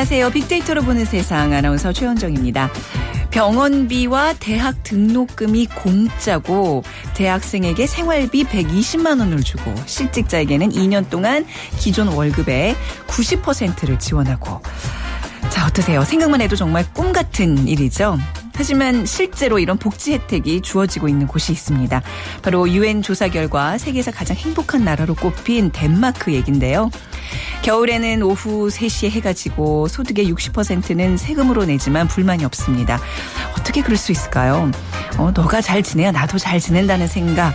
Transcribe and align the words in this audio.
안녕하세요. 0.00 0.30
빅데이터로 0.30 0.80
보는 0.80 1.04
세상 1.04 1.52
아나운서 1.52 1.92
최현정입니다. 1.92 2.70
병원비와 3.30 4.32
대학 4.40 4.82
등록금이 4.82 5.66
공짜고 5.66 6.84
대학생에게 7.12 7.86
생활비 7.86 8.44
120만 8.44 9.20
원을 9.20 9.42
주고 9.42 9.74
실직자에게는 9.84 10.70
2년 10.70 11.10
동안 11.10 11.44
기존 11.78 12.08
월급의 12.08 12.76
90%를 13.08 13.98
지원하고 13.98 14.62
자 15.50 15.66
어떠세요? 15.66 16.02
생각만 16.02 16.40
해도 16.40 16.56
정말 16.56 16.90
꿈 16.94 17.12
같은 17.12 17.68
일이죠. 17.68 18.16
하지만 18.60 19.06
실제로 19.06 19.58
이런 19.58 19.78
복지 19.78 20.12
혜택이 20.12 20.60
주어지고 20.60 21.08
있는 21.08 21.26
곳이 21.26 21.50
있습니다. 21.50 22.02
바로 22.42 22.68
유엔 22.68 23.00
조사 23.00 23.26
결과 23.28 23.78
세계에서 23.78 24.10
가장 24.10 24.36
행복한 24.36 24.84
나라로 24.84 25.14
꼽힌 25.14 25.70
덴마크 25.72 26.34
얘긴데요. 26.34 26.90
겨울에는 27.62 28.22
오후 28.22 28.68
3시에 28.68 29.08
해가 29.12 29.32
지고 29.32 29.88
소득의 29.88 30.30
60%는 30.30 31.16
세금으로 31.16 31.64
내지만 31.64 32.06
불만이 32.06 32.44
없습니다. 32.44 33.00
어떻게 33.58 33.80
그럴 33.80 33.96
수 33.96 34.12
있을까요? 34.12 34.70
어, 35.16 35.30
너가 35.34 35.62
잘 35.62 35.82
지내야 35.82 36.12
나도 36.12 36.36
잘 36.36 36.60
지낸다는 36.60 37.08
생각. 37.08 37.54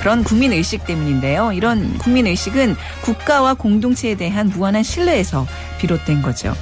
그런 0.00 0.24
국민 0.24 0.54
의식 0.54 0.86
때문인데요. 0.86 1.52
이런 1.52 1.98
국민 1.98 2.26
의식은 2.26 2.76
국가와 3.02 3.52
공동체에 3.52 4.14
대한 4.14 4.48
무한한 4.48 4.82
신뢰에서 4.82 5.46
비롯된 5.80 6.22
거죠. 6.22 6.54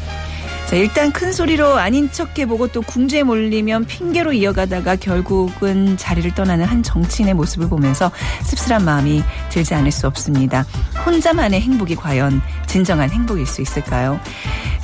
자, 0.67 0.77
일단 0.77 1.12
큰 1.12 1.33
소리로 1.33 1.75
아닌 1.75 2.11
척 2.11 2.39
해보고 2.39 2.69
또 2.69 2.81
궁지에 2.81 3.23
몰리면 3.23 3.84
핑계로 3.84 4.33
이어가다가 4.33 4.97
결국은 4.97 5.97
자리를 5.98 6.34
떠나는 6.34 6.65
한 6.65 6.83
정치인의 6.83 7.34
모습을 7.34 7.69
보면서 7.69 8.11
씁쓸한 8.43 8.85
마음이 8.85 9.23
들지 9.51 9.75
않을 9.75 9.91
수 9.91 10.07
없습니다. 10.07 10.65
혼자만의 11.05 11.61
행복이 11.61 11.97
과연 11.97 12.41
진정한 12.67 13.11
행복일 13.11 13.47
수 13.47 13.61
있을까요? 13.61 14.19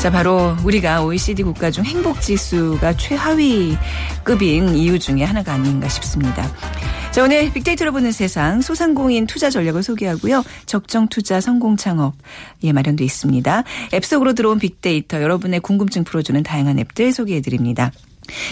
자, 0.00 0.10
바로 0.10 0.56
우리가 0.64 1.04
OECD 1.04 1.42
국가 1.42 1.70
중 1.70 1.84
행복 1.84 2.22
지수가 2.22 2.96
최하위급인 2.96 4.74
이유 4.74 4.98
중에 4.98 5.24
하나가 5.24 5.52
아닌가 5.52 5.90
싶습니다. 5.90 6.50
자, 7.10 7.22
오늘 7.22 7.52
빅데이터로 7.52 7.92
보는 7.92 8.10
세상 8.10 8.62
소상공인 8.62 9.26
투자 9.26 9.50
전략을 9.50 9.82
소개하고요. 9.82 10.42
적정 10.64 11.06
투자 11.08 11.42
성공 11.42 11.76
창업 11.76 12.14
예 12.62 12.72
마련돼 12.72 13.04
있습니다. 13.04 13.62
앱 13.92 14.04
속으로 14.06 14.32
들어온 14.32 14.58
빅데이터 14.58 15.20
여러분의 15.20 15.60
궁금증 15.60 16.02
풀어주는 16.04 16.42
다양한 16.44 16.78
앱들 16.78 17.12
소개해 17.12 17.42
드립니다. 17.42 17.92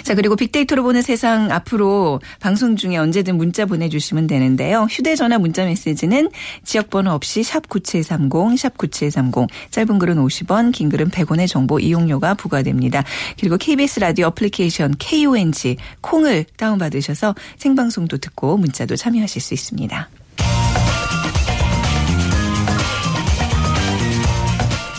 자, 0.02 0.14
그리고 0.14 0.36
빅데이터로 0.36 0.82
보는 0.82 1.02
세상 1.02 1.50
앞으로 1.50 2.20
방송 2.40 2.76
중에 2.76 2.96
언제든 2.96 3.36
문자 3.36 3.66
보내주시면 3.66 4.26
되는데요. 4.26 4.86
휴대전화 4.90 5.38
문자 5.38 5.64
메시지는 5.64 6.30
지역번호 6.64 7.12
없이 7.12 7.42
샵9730, 7.42 8.30
샵9730, 8.56 9.48
짧은 9.70 9.98
글은 9.98 10.16
50원, 10.16 10.72
긴 10.72 10.88
글은 10.88 11.10
100원의 11.10 11.48
정보 11.48 11.78
이용료가 11.78 12.34
부과됩니다. 12.34 13.04
그리고 13.38 13.56
KBS 13.56 14.00
라디오 14.00 14.26
어플리케이션 14.28 14.94
KONG, 14.98 15.76
콩을 16.00 16.44
다운받으셔서 16.56 17.34
생방송도 17.56 18.18
듣고 18.18 18.56
문자도 18.56 18.96
참여하실 18.96 19.42
수 19.42 19.54
있습니다. 19.54 20.08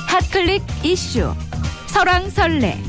hot 0.07 0.28
click 0.28 0.61
이슈 0.83 1.33
설왕설래 1.87 2.88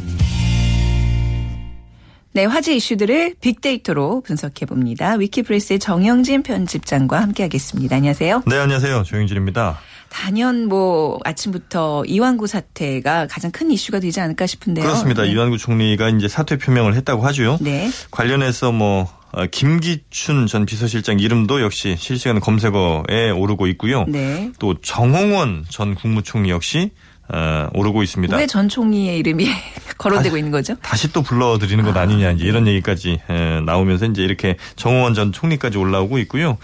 네, 2.33 2.45
화제 2.45 2.74
이슈들을 2.77 3.35
빅데이터로 3.41 4.20
분석해 4.20 4.64
봅니다. 4.64 5.14
위키프레스의 5.14 5.80
정영진 5.80 6.45
편집장과 6.45 7.20
함께하겠습니다. 7.20 7.96
안녕하세요. 7.96 8.45
네, 8.46 8.57
안녕하세요. 8.57 9.02
정영진입니다. 9.02 9.80
단연 10.11 10.67
뭐 10.67 11.19
아침부터 11.24 12.05
이완구 12.07 12.46
사태가 12.46 13.27
가장 13.29 13.51
큰 13.51 13.73
이슈가 13.73 13.98
되지 13.98 14.20
않을까 14.20 14.46
싶은데요. 14.46 14.85
그렇습니다. 14.85 15.23
네. 15.23 15.33
이완구 15.33 15.58
총리가 15.58 16.08
이제 16.11 16.29
사퇴 16.29 16.58
표명을 16.58 16.95
했다고 16.95 17.23
하죠. 17.27 17.58
네. 17.61 17.90
관련해서 18.13 18.70
뭐 18.70 19.08
어, 19.33 19.46
김기춘 19.46 20.46
전 20.46 20.67
비서실장 20.67 21.19
이름도 21.19 21.61
역시 21.61 21.96
실시간 21.98 22.39
검색어에 22.39 23.30
오르고 23.30 23.67
있고요. 23.69 24.05
네. 24.08 24.52
또 24.61 24.74
정홍원 24.80 25.64
전 25.69 25.96
국무총리 25.96 26.51
역시 26.51 26.90
어, 27.33 27.68
오르고 27.74 28.02
있습니다. 28.02 28.36
왜 28.36 28.46
전 28.46 28.68
총리의 28.68 29.18
이름이 29.18 29.46
거론되고 29.98 30.36
있는 30.36 30.51
거죠? 30.51 30.74
다시 30.83 31.13
또 31.13 31.23
불러드리는 31.23 31.85
것 31.85 31.96
아 31.96 32.07
니냐 32.07 32.33
이제 32.33 32.45
이런 32.45 32.67
얘기까지 32.67 33.20
에, 33.29 33.61
나오면서 33.61 34.07
이제 34.07 34.23
이렇게 34.23 34.57
정홍원 34.77 35.14
전 35.14 35.33
총리까지 35.33 35.79
올라오고 35.79 36.19
있고요. 36.20 36.58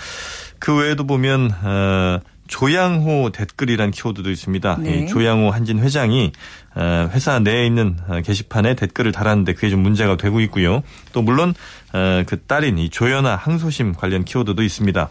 그 0.58 0.74
외에도 0.76 1.06
보면 1.06 1.50
어, 1.62 2.20
조양호 2.48 3.30
댓글이란 3.32 3.90
키워드도 3.90 4.30
있습니다. 4.30 4.78
네. 4.80 4.98
이 5.00 5.06
조양호 5.08 5.50
한진 5.50 5.80
회장이 5.80 6.32
어, 6.76 7.10
회사 7.12 7.38
내에 7.40 7.66
있는 7.66 7.96
어, 8.08 8.20
게시판에 8.24 8.74
댓글을 8.74 9.12
달았는데 9.12 9.52
그게 9.54 9.68
좀 9.68 9.80
문제가 9.80 10.16
되고 10.16 10.40
있고요. 10.40 10.82
또 11.12 11.22
물론 11.22 11.54
어, 11.92 12.22
그 12.26 12.40
딸인 12.40 12.78
이 12.78 12.88
조연아 12.88 13.36
항소심 13.36 13.94
관련 13.94 14.24
키워드도 14.24 14.62
있습니다. 14.62 15.08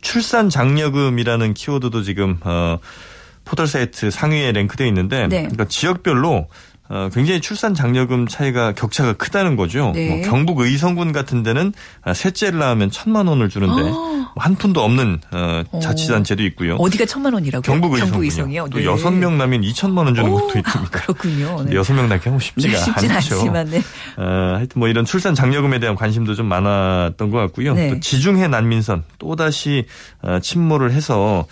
출산 0.00 0.48
장려금이라는 0.48 1.54
키워드도 1.54 2.02
지금 2.02 2.38
어, 2.42 2.78
포털 3.48 3.66
사이트 3.66 4.10
상위에 4.10 4.52
랭크되어 4.52 4.86
있는데 4.88 5.26
네. 5.26 5.38
그러니까 5.42 5.64
지역별로 5.64 6.48
어, 6.90 7.08
굉장히 7.12 7.40
출산 7.40 7.74
장려금 7.74 8.26
차이가 8.26 8.72
격차가 8.72 9.12
크다는 9.14 9.56
거죠. 9.56 9.92
네. 9.94 10.08
뭐 10.08 10.30
경북 10.30 10.60
의성군 10.60 11.12
같은 11.12 11.42
데는 11.42 11.72
아, 12.02 12.14
셋째를 12.14 12.58
낳으면 12.58 12.90
천만 12.90 13.26
원을 13.26 13.48
주는데 13.50 13.82
뭐한 14.34 14.56
푼도 14.56 14.82
없는 14.82 15.20
어, 15.32 15.62
자치단체도 15.82 16.42
있고요. 16.44 16.76
어디가 16.76 17.04
천만 17.06 17.34
원이라고요? 17.34 17.62
경북 17.62 17.94
의성군요. 17.94 18.24
의성이요? 18.24 18.68
또 18.70 18.78
네. 18.78 18.84
여섯 18.84 19.10
명 19.10 19.36
낳으면 19.36 19.60
2천만 19.62 19.98
원 19.98 20.14
주는 20.14 20.30
오, 20.30 20.38
곳도 20.38 20.58
있습니다. 20.58 20.90
그렇군요. 20.90 21.62
네. 21.64 21.74
여섯 21.74 21.92
명 21.92 22.08
낳기 22.08 22.28
뭐 22.30 22.38
쉽지가 22.38 22.72
네, 22.72 22.84
쉽진 22.84 23.10
않죠. 23.10 23.34
않지만, 23.36 23.70
네. 23.70 23.78
어, 24.16 24.54
하여튼 24.56 24.78
뭐 24.78 24.88
이런 24.88 25.04
출산 25.04 25.34
장려금에 25.34 25.80
대한 25.80 25.94
관심도 25.94 26.34
좀 26.34 26.46
많았던 26.46 27.30
것 27.30 27.38
같고요. 27.38 27.74
네. 27.74 27.90
또 27.90 28.00
지중해 28.00 28.48
난민선 28.48 29.04
또 29.18 29.36
다시 29.36 29.86
어, 30.22 30.38
침몰을 30.40 30.92
해서 30.92 31.46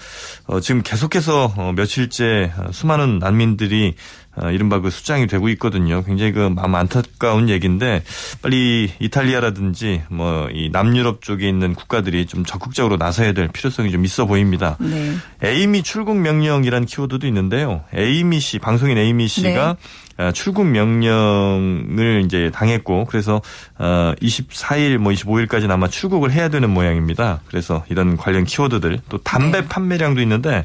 어, 0.47 0.61
지금 0.61 0.83
계속해서 0.83 1.53
어, 1.57 1.73
며칠째 1.77 2.53
어, 2.57 2.69
수많은 2.73 3.19
난민들이 3.19 3.95
어, 4.26 4.26
이른바 4.53 4.81
그 4.81 4.91
수장이 4.91 5.27
되고 5.27 5.49
있거든요. 5.51 6.03
굉장히 6.05 6.33
그 6.33 6.49
마음 6.49 6.75
안타까운 6.75 7.49
얘기인데 7.49 8.03
빨리 8.43 8.91
이탈리아라든지 9.01 10.03
뭐 10.09 10.47
이 10.53 10.71
남유럽 10.71 11.23
쪽에 11.23 11.49
있는 11.49 11.75
국가들이 11.75 12.27
좀 12.27 12.45
적극적으로 12.45 12.97
나서야 12.97 13.33
될 13.33 13.49
필요성이 13.49 13.91
좀 13.91 14.05
있어 14.05 14.27
보입니다. 14.27 14.77
네. 14.81 15.15
에이미 15.43 15.83
출국 15.83 16.17
명령이란 16.17 16.87
키워드도 16.87 17.27
있는데요. 17.27 17.85
에이미 17.95 18.41
씨, 18.41 18.59
방송인 18.59 18.99
에이미 18.99 19.29
씨가 19.29 19.77
어, 20.19 20.31
출국 20.33 20.67
명령을 20.67 22.23
이제 22.25 22.51
당했고 22.55 23.05
그래서 23.05 23.43
어 23.79 24.15
24일 24.21 24.97
뭐 24.97 25.13
25일까지 25.13 25.71
아마 25.71 25.89
출국을 25.89 26.33
해야 26.33 26.49
되는 26.49 26.71
모양입니다. 26.71 27.41
그래서 27.49 27.85
이런 27.91 28.17
관련 28.17 28.45
키워드들 28.45 29.01
또 29.11 29.19
담배 29.19 29.61
네. 29.61 29.69
판매량도 29.69 30.23
있는데 30.23 30.65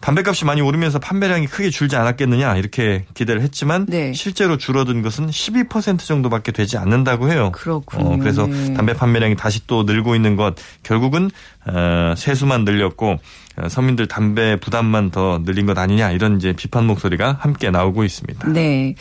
담배값이 0.00 0.44
많이 0.44 0.60
오르면서 0.60 0.98
판매량이 0.98 1.46
크게 1.46 1.70
줄지 1.70 1.96
않았겠느냐 1.96 2.56
이렇게 2.56 3.04
기대를 3.14 3.42
했지만 3.42 3.86
네. 3.86 4.12
실제로 4.12 4.56
줄어든 4.56 5.02
것은 5.02 5.28
12% 5.28 5.98
정도밖에 5.98 6.52
되지 6.52 6.78
않는다고 6.78 7.30
해요. 7.30 7.50
그렇군요. 7.52 8.14
어, 8.14 8.16
그래서 8.18 8.46
네. 8.46 8.74
담배 8.74 8.94
판매량이 8.94 9.36
다시 9.36 9.66
또 9.66 9.82
늘고 9.82 10.14
있는 10.14 10.36
것 10.36 10.54
결국은 10.82 11.30
어, 11.66 12.14
세수만 12.16 12.64
늘렸고 12.64 13.18
어, 13.56 13.68
서민들 13.68 14.06
담배 14.06 14.56
부담만 14.56 15.10
더 15.10 15.40
늘린 15.44 15.66
것 15.66 15.76
아니냐 15.76 16.12
이런 16.12 16.36
이제 16.36 16.52
비판 16.52 16.86
목소리가 16.86 17.36
함께 17.40 17.70
나오고 17.70 18.04
있습니다. 18.04 18.48
네. 18.48 18.94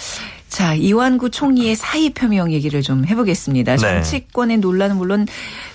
자, 0.50 0.74
이완구 0.74 1.30
총리의 1.30 1.76
사의 1.76 2.12
표명 2.12 2.52
얘기를 2.52 2.82
좀 2.82 3.06
해보겠습니다. 3.06 3.76
네. 3.76 3.78
정치권의 3.78 4.58
논란은 4.58 4.96
물론 4.96 5.28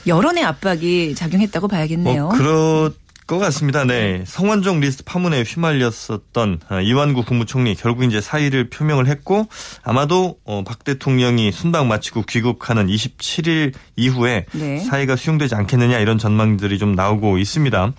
여론의 0.06 0.44
압박이 0.44 1.14
작용했다고 1.14 1.68
봐야겠네요. 1.68 2.22
뭐 2.24 2.32
그럴 2.32 2.92
것 3.26 3.38
같습니다. 3.38 3.84
네. 3.84 4.24
성완종 4.26 4.80
리스트 4.80 5.04
파문에 5.04 5.42
휘말렸었던 5.42 6.60
어, 6.70 6.80
이완구 6.80 7.24
국무총리 7.24 7.74
결국 7.74 8.04
이제 8.04 8.20
사의를 8.20 8.68
표명을 8.70 9.06
했고 9.06 9.46
아마도 9.82 10.38
어, 10.44 10.64
박 10.64 10.84
대통령이 10.84 11.52
순방 11.52 11.88
마치고 11.88 12.22
귀국하는 12.22 12.86
27일 12.86 13.74
이후에 13.96 14.46
네. 14.52 14.78
사의가 14.78 15.16
수용되지 15.16 15.54
않겠느냐 15.54 15.98
이런 15.98 16.18
전망들이 16.18 16.78
좀 16.78 16.94
나오고 16.94 17.38
있습니다. 17.38 17.92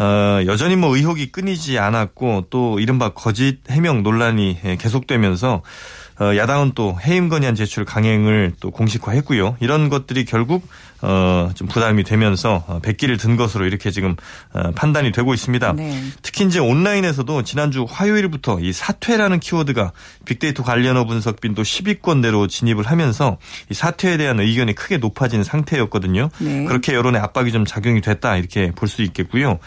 어, 0.00 0.40
여전히 0.46 0.76
뭐 0.76 0.96
의혹이 0.96 1.30
끊이지 1.30 1.78
않았고 1.78 2.46
또 2.48 2.80
이른바 2.80 3.10
거짓 3.10 3.58
해명 3.70 4.02
논란이 4.02 4.58
예, 4.64 4.76
계속되면서 4.76 5.62
어, 6.20 6.36
야당은 6.36 6.72
또 6.74 6.96
해임 7.02 7.28
건의안 7.28 7.54
제출 7.54 7.84
강행을 7.84 8.52
또 8.60 8.70
공식화했고요. 8.70 9.56
이런 9.60 9.88
것들이 9.88 10.24
결국 10.24 10.66
어, 11.02 11.50
좀 11.54 11.66
부담이 11.66 12.04
되면서 12.04 12.62
어, 12.66 12.80
백기를 12.82 13.16
든 13.16 13.36
것으로 13.36 13.64
이렇게 13.64 13.90
지금 13.90 14.16
어, 14.52 14.70
판단이 14.72 15.12
되고 15.12 15.32
있습니다. 15.32 15.72
네. 15.72 16.02
특히 16.20 16.44
이제 16.44 16.58
온라인에서도 16.58 17.42
지난주 17.42 17.86
화요일부터 17.88 18.60
이 18.60 18.72
사퇴라는 18.72 19.40
키워드가 19.40 19.92
빅데이터 20.26 20.62
관련어 20.62 21.06
분석 21.06 21.40
빈도 21.40 21.62
10위권 21.62 22.18
내로 22.18 22.46
진입을 22.46 22.86
하면서 22.86 23.38
이 23.70 23.74
사퇴에 23.74 24.18
대한 24.18 24.40
의견이 24.40 24.74
크게 24.74 24.98
높아진 24.98 25.42
상태였거든요. 25.42 26.28
네. 26.38 26.64
그렇게 26.64 26.92
여론의 26.92 27.20
압박이 27.22 27.50
좀 27.50 27.64
작용이 27.64 28.02
됐다 28.02 28.36
이렇게 28.36 28.72
볼 28.72 28.90
수 28.90 29.02
있겠고요. 29.02 29.58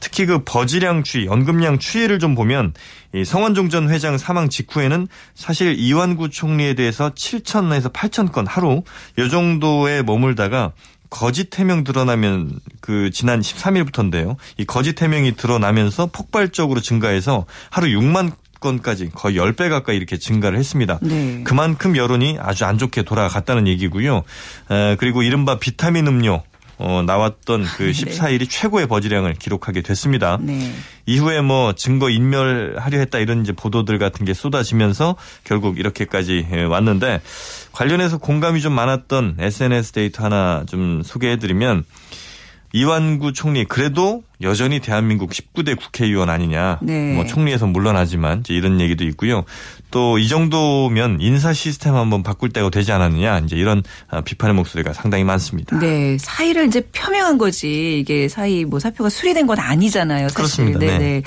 특히 0.00 0.24
그 0.24 0.44
버지량 0.44 1.02
추이, 1.02 1.26
연금량 1.26 1.78
추이를 1.80 2.18
좀 2.18 2.34
보면 2.34 2.72
이 3.14 3.24
성원종 3.24 3.68
전 3.68 3.90
회장 3.90 4.16
사망 4.16 4.48
직후에는 4.48 5.08
사실 5.34 5.74
이완구 5.78 6.30
총리에 6.30 6.74
대해서 6.74 7.10
7천에서 7.10 7.92
8천 7.92 8.32
건 8.32 8.46
하루 8.46 8.82
요 9.18 9.28
정도에 9.28 10.02
머물다가 10.02 10.72
거짓 11.10 11.58
해명 11.58 11.84
드러나면 11.84 12.60
그 12.80 13.10
지난 13.10 13.40
13일부터인데요. 13.40 14.36
이 14.58 14.64
거짓 14.64 15.00
해명이 15.00 15.36
드러나면서 15.36 16.06
폭발적으로 16.06 16.80
증가해서 16.80 17.46
하루 17.70 17.88
6만 17.88 18.32
건까지 18.60 19.10
거의 19.14 19.36
10배 19.36 19.68
가까이 19.70 19.96
이렇게 19.96 20.18
증가를 20.18 20.58
했습니다. 20.58 20.98
네. 21.00 21.42
그만큼 21.44 21.96
여론이 21.96 22.38
아주 22.40 22.64
안 22.64 22.76
좋게 22.76 23.02
돌아갔다는 23.02 23.68
얘기고요. 23.68 24.22
에, 24.70 24.96
그리고 24.96 25.22
이른바 25.22 25.58
비타민 25.58 26.06
음료 26.06 26.42
어, 26.78 27.02
나왔던 27.04 27.64
그 27.64 27.90
14일이 27.92 28.48
최고의 28.48 28.86
버지량을 28.86 29.34
기록하게 29.34 29.82
됐습니다. 29.82 30.38
네. 30.40 30.72
이후에 31.06 31.40
뭐 31.40 31.72
증거 31.74 32.08
인멸하려 32.08 32.98
했다 32.98 33.18
이런 33.18 33.42
이제 33.42 33.52
보도들 33.52 33.98
같은 33.98 34.24
게 34.24 34.34
쏟아지면서 34.34 35.16
결국 35.44 35.78
이렇게까지 35.78 36.46
예, 36.52 36.62
왔는데 36.62 37.20
관련해서 37.72 38.18
공감이 38.18 38.60
좀 38.60 38.72
많았던 38.72 39.36
SNS 39.38 39.92
데이터 39.92 40.24
하나 40.24 40.64
좀 40.68 41.02
소개해드리면 41.04 41.84
이완구 42.72 43.32
총리 43.32 43.64
그래도 43.64 44.22
여전히 44.42 44.80
대한민국 44.80 45.30
19대 45.30 45.76
국회의원 45.78 46.28
아니냐. 46.30 46.78
네. 46.82 47.14
뭐 47.14 47.24
총리에서 47.24 47.66
물러나지만 47.66 48.40
이제 48.40 48.54
이런 48.54 48.80
얘기도 48.80 49.04
있고요. 49.04 49.44
또 49.90 50.18
이 50.18 50.28
정도면 50.28 51.18
인사 51.20 51.52
시스템 51.52 51.94
한번 51.94 52.22
바꿀 52.22 52.50
때가 52.50 52.70
되지 52.70 52.92
않았느냐. 52.92 53.38
이제 53.40 53.56
이런 53.56 53.82
아, 54.08 54.20
비판의 54.20 54.54
목소리가 54.54 54.92
상당히 54.92 55.24
많습니다. 55.24 55.78
네, 55.78 56.16
사의를 56.18 56.66
이제 56.66 56.80
표명한 56.92 57.38
거지. 57.38 57.98
이게 58.00 58.28
사의 58.28 58.64
뭐 58.64 58.80
사표가 58.80 59.08
수리된 59.08 59.46
건 59.46 59.58
아니잖아요. 59.58 60.28
사실. 60.28 60.36
그렇습니다. 60.36 60.78
네. 60.80 60.98
네. 60.98 61.22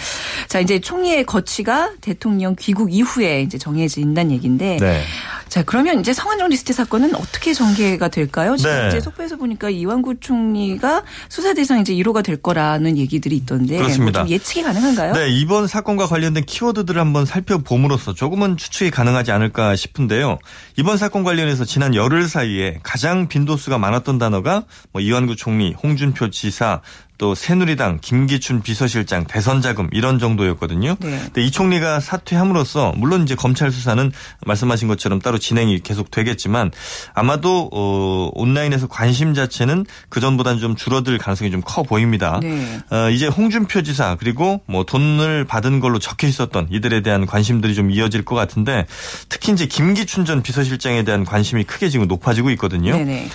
자, 0.48 0.60
이제 0.60 0.80
총리의 0.80 1.26
거취가 1.26 1.94
대통령 2.02 2.56
귀국 2.60 2.94
이후에 2.94 3.42
이제 3.42 3.58
정해진다는 3.58 4.32
얘기인데. 4.32 4.78
네. 4.78 5.04
자, 5.48 5.64
그러면 5.64 6.00
이제 6.00 6.14
성완종 6.14 6.48
리스트 6.48 6.72
사건은 6.72 7.14
어떻게 7.14 7.54
전개가 7.54 8.08
될까요? 8.08 8.56
지금 8.56 8.72
네. 8.72 8.88
이제 8.88 9.02
속보에서 9.02 9.36
보니까 9.36 9.70
이완구 9.70 10.22
총리가 10.22 11.04
수사 11.28 11.54
대상 11.54 11.82
이제 11.82 11.94
1호가 11.94 12.24
될 12.24 12.38
거라는 12.38 12.98
얘기들이 13.02 13.36
있던데. 13.38 13.78
그렇습니다. 13.78 14.20
뭐 14.22 14.28
좀 14.28 14.34
예측이 14.34 14.64
가능한가요? 14.64 15.14
네, 15.14 15.30
이번 15.30 15.68
사건과 15.68 16.08
관련된 16.08 16.46
키워드들을 16.46 17.00
한번 17.00 17.26
살펴봄으로써 17.26 18.14
조금은 18.14 18.58
추측이 18.58 18.92
가능하지 18.92 19.32
않을까 19.32 19.76
싶은데요. 19.76 20.38
이번 20.78 20.98
사건 20.98 21.24
관련해서 21.24 21.66
지난 21.66 21.94
열흘 21.96 22.28
사이에 22.28 22.80
가장 22.84 23.28
빈도수가 23.28 23.78
많았던 23.78 24.18
단어가 24.18 24.64
뭐 24.94 25.02
이완구 25.02 25.36
총리, 25.36 25.74
홍준표 25.74 26.30
지사, 26.30 26.82
또 27.22 27.36
새누리당 27.36 28.00
김기춘 28.02 28.64
비서실장 28.64 29.26
대선 29.28 29.62
자금 29.62 29.88
이런 29.92 30.18
정도였거든요. 30.18 30.96
네. 31.00 31.20
근데 31.26 31.44
이 31.44 31.52
총리가 31.52 32.00
사퇴함으로써 32.00 32.94
물론 32.98 33.22
이제 33.22 33.36
검찰 33.36 33.72
수사는 33.72 34.12
말씀하신 34.44 34.88
것처럼 34.88 35.20
따로 35.20 35.38
진행이 35.38 35.82
계속 35.82 36.10
되겠지만 36.10 36.72
아마도 37.14 37.70
어 37.72 38.32
온라인에서 38.34 38.88
관심 38.88 39.36
자체는 39.36 39.86
그 40.10 40.20
전보다는 40.20 40.60
좀 40.60 40.76
줄어들 40.76 41.20
가능성이 41.20 41.52
좀 41.52 41.62
커 41.64 41.84
보입니다. 41.84 42.40
네. 42.42 42.80
어, 42.90 43.12
이제 43.12 43.28
홍준표 43.28 43.84
지사 43.84 44.16
그리고 44.16 44.62
뭐 44.66 44.84
돈을 44.84 45.46
받은 45.46 45.80
걸로 45.80 46.00
적혀 46.00 46.26
있었던 46.26 46.70
이들에 46.72 47.02
대한 47.02 47.28
관심들이 47.28 47.76
좀 47.76 47.92
이어질 47.92 48.26
것 48.26 48.34
같은데 48.34 48.88
특히 49.30 49.52
이제 49.52 49.68
김기춘 49.68 50.26
전 50.26 50.42
비서실장에 50.42 51.04
대한 51.04 51.24
관심이 51.24 51.66
크게 51.66 51.90
지금 51.90 52.08
높아지고 52.08 52.50
있거든요. 52.52 52.98
네네. 52.98 53.30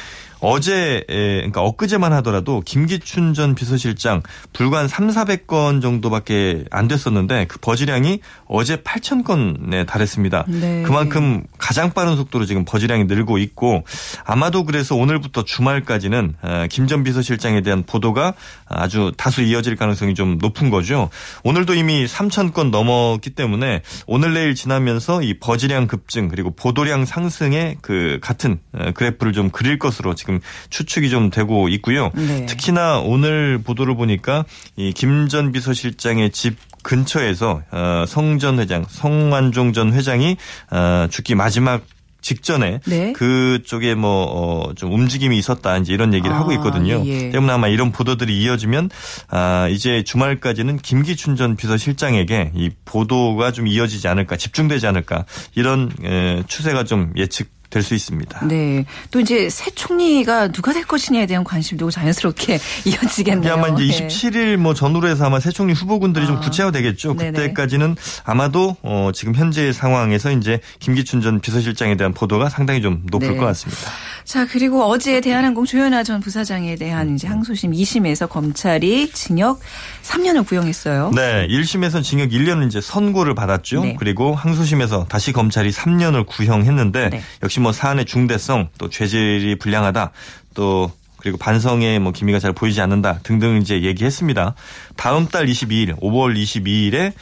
어제 0.48 1.04
에, 1.08 1.36
그러니까 1.38 1.62
엊그제만 1.62 2.12
하더라도 2.14 2.62
김기춘 2.64 3.34
전 3.34 3.56
비서실장 3.56 4.22
불과 4.52 4.78
한 4.78 4.86
3, 4.86 5.08
400건 5.08 5.82
정도밖에 5.82 6.64
안 6.70 6.86
됐었는데 6.86 7.46
그 7.48 7.58
버지량이 7.58 8.20
어제 8.46 8.76
8천 8.76 9.24
건에 9.24 9.84
달했습니다. 9.86 10.44
네. 10.46 10.82
그만큼 10.82 11.42
가장 11.58 11.92
빠른 11.92 12.16
속도로 12.16 12.46
지금 12.46 12.64
버지량이 12.64 13.04
늘고 13.04 13.38
있고 13.38 13.82
아마도 14.24 14.64
그래서 14.64 14.94
오늘부터 14.94 15.44
주말까지는 15.44 16.34
김 16.70 16.86
전 16.86 17.02
비서실장에 17.02 17.62
대한 17.62 17.82
보도가 17.82 18.34
아주 18.68 19.10
다수 19.16 19.42
이어질 19.42 19.74
가능성이 19.74 20.14
좀 20.14 20.38
높은 20.40 20.70
거죠. 20.70 21.10
오늘도 21.42 21.74
이미 21.74 22.04
3천 22.06 22.52
건 22.52 22.70
넘었기 22.70 23.30
때문에 23.30 23.82
오늘 24.06 24.34
내일 24.34 24.54
지나면서 24.54 25.22
이 25.22 25.40
버지량 25.40 25.88
급증 25.88 26.28
그리고 26.28 26.52
보도량 26.54 27.04
상승의 27.04 27.78
그 27.82 28.20
같은 28.22 28.60
어, 28.72 28.92
그래프를 28.94 29.32
좀 29.32 29.50
그릴 29.50 29.80
것으로 29.80 30.14
지금 30.14 30.35
추측이 30.70 31.10
좀 31.10 31.30
되고 31.30 31.68
있고요. 31.68 32.10
네. 32.14 32.46
특히나 32.46 32.98
오늘 33.00 33.58
보도를 33.62 33.96
보니까 33.96 34.44
이 34.76 34.92
김 34.92 35.28
전 35.28 35.52
비서실장의 35.52 36.30
집 36.30 36.56
근처에서 36.82 37.62
어, 37.72 38.04
성전 38.06 38.58
회장, 38.60 38.84
성완종 38.88 39.72
전 39.72 39.92
회장이 39.92 40.36
어, 40.70 41.06
죽기 41.10 41.34
마지막 41.34 41.82
직전에 42.22 42.80
네. 42.86 43.12
그쪽에 43.12 43.94
뭐좀 43.94 44.92
움직임이 44.92 45.38
있었다 45.38 45.76
이제 45.78 45.92
이런 45.92 46.12
얘기를 46.12 46.34
아, 46.34 46.40
하고 46.40 46.50
있거든요. 46.54 47.02
예, 47.06 47.26
예. 47.26 47.30
때문에 47.30 47.52
아마 47.52 47.68
이런 47.68 47.92
보도들이 47.92 48.40
이어지면 48.42 48.90
아 49.28 49.68
이제 49.70 50.02
주말까지는 50.02 50.78
김기춘 50.78 51.36
전 51.36 51.54
비서실장에게 51.54 52.50
이 52.56 52.70
보도가 52.84 53.52
좀 53.52 53.68
이어지지 53.68 54.08
않을까 54.08 54.36
집중되지 54.36 54.88
않을까 54.88 55.24
이런 55.54 55.92
에, 56.04 56.42
추세가 56.48 56.82
좀 56.84 57.12
예측. 57.16 57.54
될 57.70 57.82
수 57.86 57.94
있습니다. 57.94 58.46
네. 58.46 58.84
또 59.10 59.20
이제 59.20 59.48
새 59.48 59.70
총리가 59.70 60.48
누가 60.48 60.72
될 60.72 60.84
것이냐에 60.84 61.26
대한 61.26 61.44
관심도 61.44 61.90
자연스럽게 61.90 62.58
이어지겠네요. 62.84 63.52
아마 63.52 63.68
이제 63.68 63.84
네. 64.02 64.08
27일 64.08 64.56
뭐 64.56 64.74
전후로 64.74 65.06
해서 65.08 65.24
아마 65.24 65.38
새 65.38 65.50
총리 65.50 65.72
후보군들이 65.72 66.26
좀 66.26 66.36
아. 66.36 66.40
구체화되겠죠. 66.40 67.14
네네. 67.14 67.32
그때까지는 67.32 67.96
아마도 68.24 68.76
어 68.82 69.10
지금 69.14 69.34
현재 69.34 69.72
상황에서 69.72 70.32
이제 70.32 70.60
김기춘 70.80 71.20
전 71.20 71.40
비서실장에 71.40 71.96
대한 71.96 72.12
보도가 72.12 72.48
상당히 72.48 72.82
좀 72.82 73.02
높을 73.10 73.30
네. 73.32 73.36
것 73.36 73.44
같습니다. 73.46 73.82
자, 74.24 74.46
그리고 74.46 74.82
어제 74.84 75.20
대한항공 75.20 75.64
조현아 75.64 76.02
전 76.02 76.20
부사장에 76.20 76.74
대한 76.74 77.14
이제 77.14 77.28
항소심 77.28 77.70
2심에서 77.72 78.28
검찰이 78.28 79.10
징역 79.12 79.60
3년을 80.02 80.46
구형했어요. 80.46 81.12
네, 81.14 81.46
1심에서 81.48 82.02
징역 82.02 82.30
1년을 82.30 82.66
이제 82.66 82.80
선고를 82.80 83.34
받았죠. 83.36 83.82
네. 83.84 83.96
그리고 83.98 84.34
항소심에서 84.34 85.06
다시 85.08 85.32
검찰이 85.32 85.70
3년을 85.70 86.26
구형했는데 86.26 87.10
네. 87.10 87.22
역시 87.56 87.60
뭐 87.60 87.72
사안의 87.72 88.04
중대성 88.04 88.68
또 88.76 88.90
죄질이 88.90 89.56
불량하다 89.56 90.10
또 90.52 90.92
그리고 91.16 91.38
반성의 91.38 91.98
뭐 92.00 92.12
기미가 92.12 92.38
잘 92.38 92.52
보이지 92.52 92.82
않는다 92.82 93.20
등등 93.22 93.56
이제 93.62 93.82
얘기했습니다. 93.82 94.54
다음 94.96 95.26
달 95.26 95.46
22일, 95.46 95.98
5월 95.98 96.36
22일에 96.36 97.14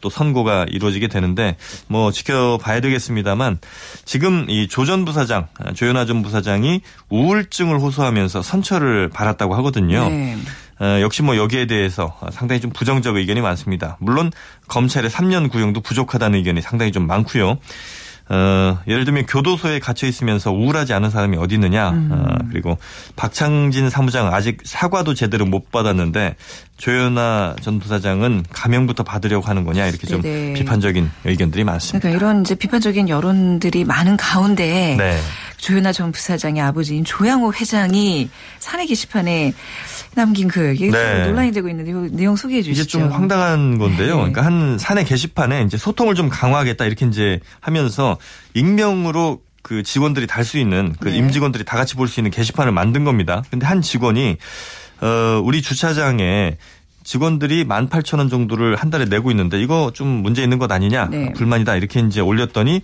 또 0.00 0.10
선고가 0.10 0.66
이루어지게 0.68 1.08
되는데 1.08 1.56
뭐 1.88 2.12
지켜봐야 2.12 2.80
되겠습니다만 2.80 3.58
지금 4.04 4.46
이 4.48 4.68
조 4.68 4.84
전 4.84 5.04
부사장, 5.04 5.48
어, 5.58 5.72
조현아 5.72 6.06
전 6.06 6.22
부사장이 6.22 6.80
우울증을 7.10 7.80
호소하면서 7.80 8.42
선처를 8.42 9.08
받았다고 9.08 9.56
하거든요. 9.56 10.08
네. 10.08 10.36
어, 10.78 11.00
역시 11.00 11.22
뭐 11.22 11.36
여기에 11.36 11.66
대해서 11.66 12.16
상당히 12.32 12.60
좀 12.60 12.70
부정적 12.70 13.16
의견이 13.16 13.40
많습니다. 13.40 13.96
물론 13.98 14.30
검찰의 14.68 15.10
3년 15.10 15.50
구형도 15.50 15.80
부족하다는 15.80 16.38
의견이 16.38 16.62
상당히 16.62 16.92
좀 16.92 17.06
많고요. 17.08 17.58
어, 18.30 18.78
예를 18.88 19.04
들면 19.04 19.26
교도소에 19.26 19.80
갇혀 19.80 20.06
있으면서 20.06 20.50
우울하지 20.50 20.94
않은 20.94 21.10
사람이 21.10 21.36
어디 21.36 21.56
있느냐. 21.56 21.88
어, 22.10 22.38
그리고 22.50 22.78
박창진 23.16 23.90
사무장 23.90 24.32
아직 24.32 24.58
사과도 24.64 25.14
제대로 25.14 25.44
못 25.44 25.70
받았는데 25.70 26.36
조현아 26.78 27.56
전 27.60 27.78
부사장은 27.78 28.44
감형부터 28.52 29.02
받으려고 29.02 29.46
하는 29.46 29.64
거냐 29.64 29.86
이렇게 29.86 30.06
좀 30.06 30.22
네네. 30.22 30.54
비판적인 30.54 31.10
의견들이 31.24 31.64
많습니다. 31.64 32.00
그러니까 32.00 32.16
이런 32.16 32.40
이제 32.40 32.54
비판적인 32.54 33.08
여론들이 33.08 33.84
많은 33.84 34.16
가운데 34.16 34.96
네. 34.98 35.18
조현아 35.56 35.92
전 35.92 36.12
부사장의 36.12 36.60
아버지인 36.62 37.04
조양호 37.04 37.52
회장이 37.54 38.28
사내 38.58 38.86
게시판에 38.86 39.52
남긴 40.14 40.48
글 40.48 40.74
이게 40.74 40.90
네. 40.90 41.24
좀 41.24 41.30
논란이 41.32 41.52
되고 41.52 41.68
있는데 41.68 41.90
이 41.90 42.16
내용 42.16 42.36
소개해 42.36 42.62
주시죠. 42.62 42.82
이게 42.82 42.88
좀 42.88 43.10
황당한 43.12 43.78
건데요. 43.78 44.08
네. 44.08 44.32
그러니까 44.32 44.44
한 44.44 44.78
사내 44.78 45.04
게시판에 45.04 45.62
이제 45.62 45.76
소통을 45.76 46.14
좀 46.14 46.28
강화하겠다 46.28 46.84
이렇게 46.84 47.06
이제 47.06 47.40
하면서 47.60 48.18
익명으로 48.54 49.40
그 49.62 49.82
직원들이 49.82 50.26
달 50.26 50.44
수 50.44 50.58
있는 50.58 50.94
그 51.00 51.08
네. 51.08 51.16
임직원들이 51.16 51.64
다 51.64 51.76
같이 51.76 51.94
볼 51.94 52.06
수 52.08 52.20
있는 52.20 52.30
게시판을 52.30 52.70
만든 52.72 53.04
겁니다. 53.04 53.42
근데 53.50 53.66
한 53.66 53.80
직원이 53.80 54.36
어 55.00 55.40
우리 55.42 55.62
주차장에 55.62 56.56
직원들이 57.02 57.64
18,000원 57.66 58.30
정도를 58.30 58.76
한 58.76 58.90
달에 58.90 59.04
내고 59.06 59.30
있는데 59.30 59.60
이거 59.60 59.90
좀 59.94 60.08
문제 60.08 60.42
있는 60.42 60.58
것 60.58 60.70
아니냐? 60.72 61.08
네. 61.10 61.32
불만이다. 61.34 61.76
이렇게 61.76 62.00
이제 62.00 62.20
올렸더니 62.20 62.80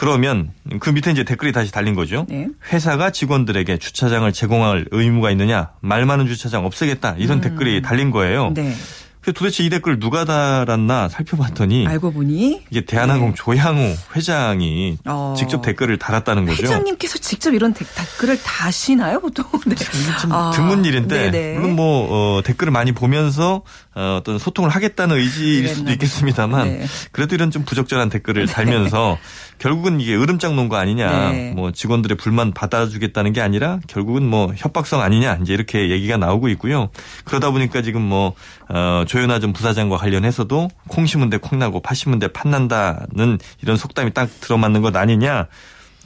그러면 0.00 0.52
그 0.80 0.88
밑에 0.88 1.10
이제 1.10 1.24
댓글이 1.24 1.52
다시 1.52 1.70
달린 1.70 1.94
거죠. 1.94 2.24
네. 2.26 2.48
회사가 2.72 3.10
직원들에게 3.10 3.76
주차장을 3.76 4.32
제공할 4.32 4.86
의무가 4.92 5.30
있느냐? 5.32 5.72
말 5.80 6.06
많은 6.06 6.26
주차장 6.26 6.64
없애겠다. 6.64 7.16
이런 7.18 7.42
댓글이 7.42 7.82
달린 7.82 8.10
거예요. 8.10 8.50
네. 8.54 8.72
그 9.20 9.34
도대체 9.34 9.62
이 9.62 9.68
댓글 9.68 9.98
누가 9.98 10.24
달았나 10.24 11.10
살펴봤더니 11.10 11.86
알고 11.86 12.12
보니 12.12 12.62
이게 12.70 12.84
대한항공 12.86 13.30
네. 13.30 13.34
조향우 13.36 13.94
회장이 14.16 14.96
어. 15.04 15.34
직접 15.36 15.60
댓글을 15.60 15.98
달았다는 15.98 16.46
거죠. 16.46 16.62
회장님께서 16.62 17.18
직접 17.18 17.52
이런 17.52 17.74
댓, 17.74 17.86
댓글을 17.94 18.42
다시나요 18.42 19.20
보통? 19.20 19.44
네. 19.66 19.74
좀 20.20 20.32
아, 20.32 20.52
드문 20.52 20.86
일인데 20.86 21.30
네네. 21.30 21.58
물론 21.58 21.76
뭐 21.76 22.38
어, 22.38 22.42
댓글을 22.42 22.72
많이 22.72 22.92
보면서 22.92 23.62
어, 23.94 24.16
어떤 24.20 24.38
소통을 24.38 24.70
하겠다는 24.70 25.16
의지일 25.16 25.68
수도 25.68 25.80
그랬나 25.80 25.92
있겠습니다만 25.92 26.68
네. 26.68 26.86
그래도 27.12 27.34
이런 27.34 27.50
좀 27.50 27.64
부적절한 27.64 28.08
댓글을 28.08 28.46
달면서 28.46 29.18
결국은 29.58 30.00
이게 30.00 30.16
으름장 30.16 30.56
논거 30.56 30.76
아니냐 30.76 31.30
네. 31.32 31.52
뭐 31.54 31.72
직원들의 31.72 32.16
불만 32.16 32.52
받아주겠다는 32.52 33.34
게 33.34 33.42
아니라 33.42 33.80
결국은 33.86 34.24
뭐 34.24 34.52
협박성 34.56 35.02
아니냐 35.02 35.40
이제 35.42 35.52
이렇게 35.52 35.90
얘기가 35.90 36.16
나오고 36.16 36.48
있고요 36.50 36.88
그러다 37.24 37.50
보니까 37.50 37.82
지금 37.82 38.00
뭐 38.00 38.34
어, 38.68 39.04
조현아 39.10 39.40
전 39.40 39.52
부사장과 39.52 39.96
관련해서도 39.96 40.70
콩 40.86 41.04
심은 41.04 41.30
데 41.30 41.36
콩나고 41.36 41.80
팥 41.80 41.94
심은 41.94 42.20
데 42.20 42.28
팥난다는 42.28 43.40
이런 43.60 43.76
속담이 43.76 44.14
딱 44.14 44.30
들어맞는 44.40 44.82
것 44.82 44.94
아니냐 44.94 45.48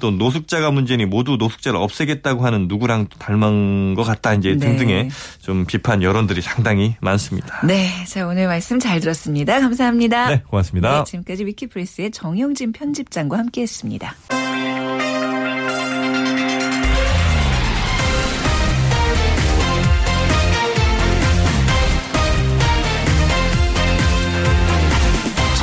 또 0.00 0.10
노숙자가 0.10 0.70
문제니 0.70 1.04
모두 1.04 1.36
노숙자를 1.36 1.78
없애겠다고 1.78 2.46
하는 2.46 2.66
누구랑 2.66 3.08
닮은 3.18 3.94
것 3.94 4.04
같다 4.04 4.32
이제 4.32 4.52
네. 4.52 4.56
등등의 4.56 5.10
좀 5.42 5.66
비판 5.66 6.02
여론들이 6.02 6.40
상당히 6.40 6.96
많습니다. 7.02 7.60
네, 7.66 7.90
자 8.06 8.26
오늘 8.26 8.46
말씀 8.46 8.80
잘 8.80 9.00
들었습니다. 9.00 9.60
감사합니다. 9.60 10.30
네, 10.30 10.42
고맙습니다. 10.48 11.00
네, 11.00 11.04
지금까지 11.04 11.44
위키프레스의 11.44 12.10
정영진 12.10 12.72
편집장과 12.72 13.36
함께했습니다. 13.36 14.43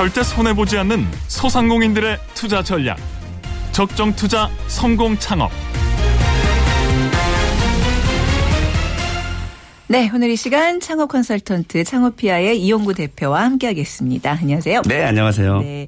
절대 0.02 0.24
손해보지 0.24 0.80
않는 0.80 1.06
소상공인들의 1.28 2.18
투자 2.34 2.64
전략. 2.64 2.98
적정 3.72 4.12
투자 4.16 4.50
성공 4.66 5.16
창업. 5.20 5.52
네, 9.88 10.10
오늘 10.12 10.32
이 10.32 10.36
시간 10.36 10.80
창업 10.80 11.10
컨설턴트 11.10 11.84
창업피아의 11.84 12.60
이용구 12.60 12.96
대표와 12.96 13.44
함께하겠습니다. 13.44 14.40
안녕하세요. 14.42 14.82
네, 14.88 15.04
안녕하세요. 15.04 15.60
네. 15.60 15.88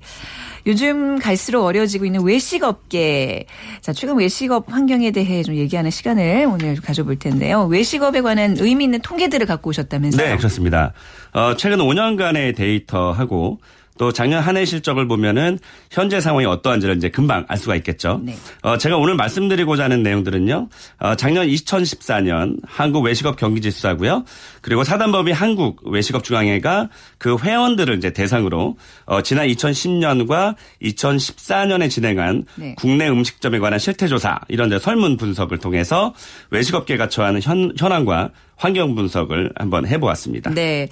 요즘 0.68 1.18
갈수록 1.18 1.66
어려지고 1.66 2.06
있는 2.06 2.22
외식업계. 2.22 3.48
자, 3.82 3.94
최근 3.94 4.18
외식업 4.18 4.72
환경에 4.72 5.10
대해 5.10 5.42
좀 5.42 5.56
얘기하는 5.56 5.90
시간을 5.90 6.48
오늘 6.52 6.76
가져볼 6.76 7.18
텐데요. 7.18 7.64
외식업에 7.64 8.22
관한 8.22 8.58
의미 8.60 8.84
있는 8.84 9.02
통계들을 9.02 9.48
갖고 9.48 9.72
오셨다면서요? 9.72 10.30
네, 10.30 10.38
그렇습니다. 10.38 10.94
어, 11.32 11.56
최근 11.58 11.80
5년간의 11.80 12.56
데이터하고 12.56 13.60
또 13.98 14.12
작년 14.12 14.42
한 14.42 14.54
해 14.58 14.66
실적을 14.66 15.08
보면은 15.08 15.58
현재 15.90 16.22
상황이 16.22 16.46
어떠한지를 16.46 16.98
이제 16.98 17.10
금방 17.10 17.46
알 17.48 17.58
수가 17.58 17.76
있겠죠. 17.78 18.22
네. 18.24 18.36
어, 18.62 18.78
제가 18.78 18.98
오늘 18.98 19.16
말씀드리고자 19.16 19.86
하는 19.86 20.04
내용들은요. 20.04 20.70
어, 21.00 21.16
작년 21.16 21.48
2014년 21.48 22.58
한국 22.66 23.02
외식업 23.02 23.36
경기 23.36 23.62
지수하고요. 23.62 24.26
그리고 24.62 24.84
사단법인 24.84 25.34
한국 25.34 25.82
외식업 25.88 26.24
중앙회가 26.24 26.90
그 27.18 27.38
회원들을 27.42 27.98
이제 27.98 28.12
대상으로 28.14 28.78
어, 29.06 29.22
지난 29.24 29.48
2010년과 29.48 30.56
2014년에 30.82 31.90
진행한 31.90 32.46
네. 32.56 32.76
국내 32.78 33.10
음식점에 33.10 33.60
관한 33.60 33.80
실태 33.80 34.08
조사 34.08 34.40
이런 34.48 34.70
데 34.70 34.78
설문 34.80 35.18
분석을 35.18 35.58
통해서 35.58 36.14
외식업계가 36.52 37.10
처하는 37.10 37.42
현, 37.42 37.74
현황과 37.78 38.30
환경 38.64 38.96
분석을 38.96 39.52
한번 39.58 39.86
해보았습니다. 39.86 40.52
네. 40.52 40.88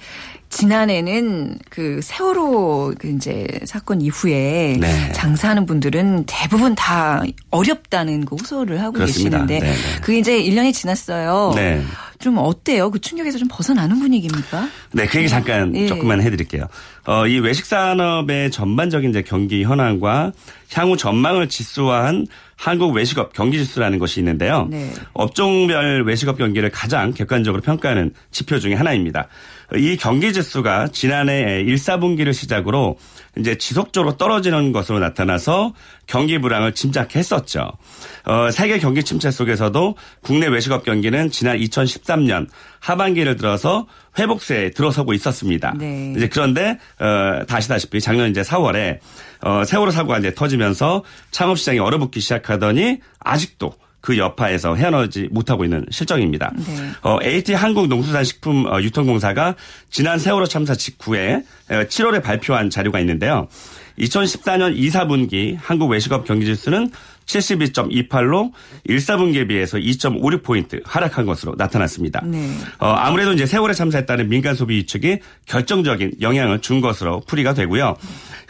지난해는 0.50 1.58
그 1.70 2.00
세월호 2.02 2.92
그 2.98 3.08
이제 3.08 3.46
사건 3.64 4.02
이후에 4.02 4.76
네. 4.78 5.12
장사하는 5.12 5.64
분들은 5.64 6.24
대부분 6.26 6.74
다 6.74 7.22
어렵다는 7.50 8.26
그 8.26 8.36
호소를 8.36 8.78
하고 8.78 8.92
그렇습니다. 8.92 9.46
계시는데 9.46 9.60
네, 9.60 9.72
네. 9.72 10.00
그게 10.02 10.18
이제 10.18 10.38
1년이 10.42 10.74
지났어요. 10.74 11.52
네. 11.54 11.82
좀 12.18 12.36
어때요? 12.36 12.90
그 12.90 13.00
충격에서 13.00 13.38
좀 13.38 13.48
벗어나는 13.50 13.98
분위기입니까? 14.00 14.68
네, 14.92 15.06
그 15.06 15.18
얘기 15.18 15.28
잠깐 15.30 15.74
예. 15.74 15.86
조금만 15.86 16.20
해드릴게요. 16.20 16.66
어, 17.06 17.26
이 17.26 17.38
외식 17.38 17.64
산업의 17.64 18.50
전반적인 18.50 19.08
이제 19.08 19.22
경기 19.22 19.64
현황과 19.64 20.32
향후 20.74 20.98
전망을 20.98 21.48
지수화한 21.48 22.26
한국 22.62 22.94
외식업 22.94 23.32
경기 23.32 23.58
지수라는 23.58 23.98
것이 23.98 24.20
있는데요. 24.20 24.68
네. 24.70 24.88
업종별 25.14 26.04
외식업 26.06 26.38
경기를 26.38 26.70
가장 26.70 27.12
객관적으로 27.12 27.60
평가하는 27.60 28.14
지표 28.30 28.60
중에 28.60 28.74
하나입니다. 28.74 29.26
이 29.74 29.96
경기 29.96 30.32
지수가 30.32 30.88
지난해 30.92 31.60
1, 31.66 31.74
4분기를 31.74 32.32
시작으로 32.32 32.98
이제 33.36 33.58
지속적으로 33.58 34.16
떨어지는 34.16 34.70
것으로 34.70 35.00
나타나서 35.00 35.74
경기 36.06 36.38
불황을 36.38 36.72
짐작했었죠. 36.72 37.72
어, 38.26 38.50
세계 38.52 38.78
경기 38.78 39.02
침체 39.02 39.32
속에서도 39.32 39.96
국내 40.20 40.46
외식업 40.46 40.84
경기는 40.84 41.32
지난 41.32 41.58
2013년 41.58 42.46
하반기를 42.78 43.38
들어서 43.38 43.88
회복세에 44.18 44.70
들어서고 44.70 45.12
있었습니다. 45.14 45.74
네. 45.78 46.12
이제 46.16 46.28
그런데 46.28 46.78
어, 46.98 47.44
다시다시피 47.46 48.00
작년 48.00 48.30
이제 48.30 48.42
4월에 48.42 48.98
어, 49.42 49.64
세월호 49.64 49.90
사고가 49.90 50.18
이제 50.18 50.34
터지면서 50.34 51.02
창업 51.30 51.58
시장이 51.58 51.78
얼어붙기 51.78 52.20
시작하더니 52.20 53.00
아직도 53.20 53.74
그 54.02 54.18
여파에서 54.18 54.74
헤어나지 54.74 55.28
못하고 55.30 55.64
있는 55.64 55.86
실정입니다. 55.90 56.52
네. 56.56 56.90
어, 57.02 57.18
AT 57.22 57.54
한국농수산식품 57.54 58.66
어, 58.66 58.82
유통공사가 58.82 59.54
지난 59.90 60.18
세월호 60.18 60.46
참사 60.46 60.74
직후에 60.74 61.44
7월에 61.68 62.22
발표한 62.22 62.68
자료가 62.68 63.00
있는데요. 63.00 63.48
2014년 63.98 64.74
2, 64.76 64.88
4분기 64.88 65.56
한국 65.60 65.88
외식업 65.90 66.24
경기지수는 66.26 66.90
72.28로 67.26 68.50
1, 68.84 68.96
4분기에 68.96 69.48
비해서 69.48 69.78
2.56포인트 69.78 70.80
하락한 70.84 71.26
것으로 71.26 71.54
나타났습니다. 71.56 72.22
네. 72.24 72.50
어, 72.78 72.88
아무래도 72.88 73.32
이제 73.32 73.46
세월의 73.46 73.74
참사에 73.76 74.04
따른 74.06 74.28
민간 74.28 74.54
소비 74.54 74.76
위축이 74.76 75.18
결정적인 75.46 76.12
영향을 76.20 76.60
준 76.60 76.80
것으로 76.80 77.20
풀이가 77.26 77.54
되고요. 77.54 77.96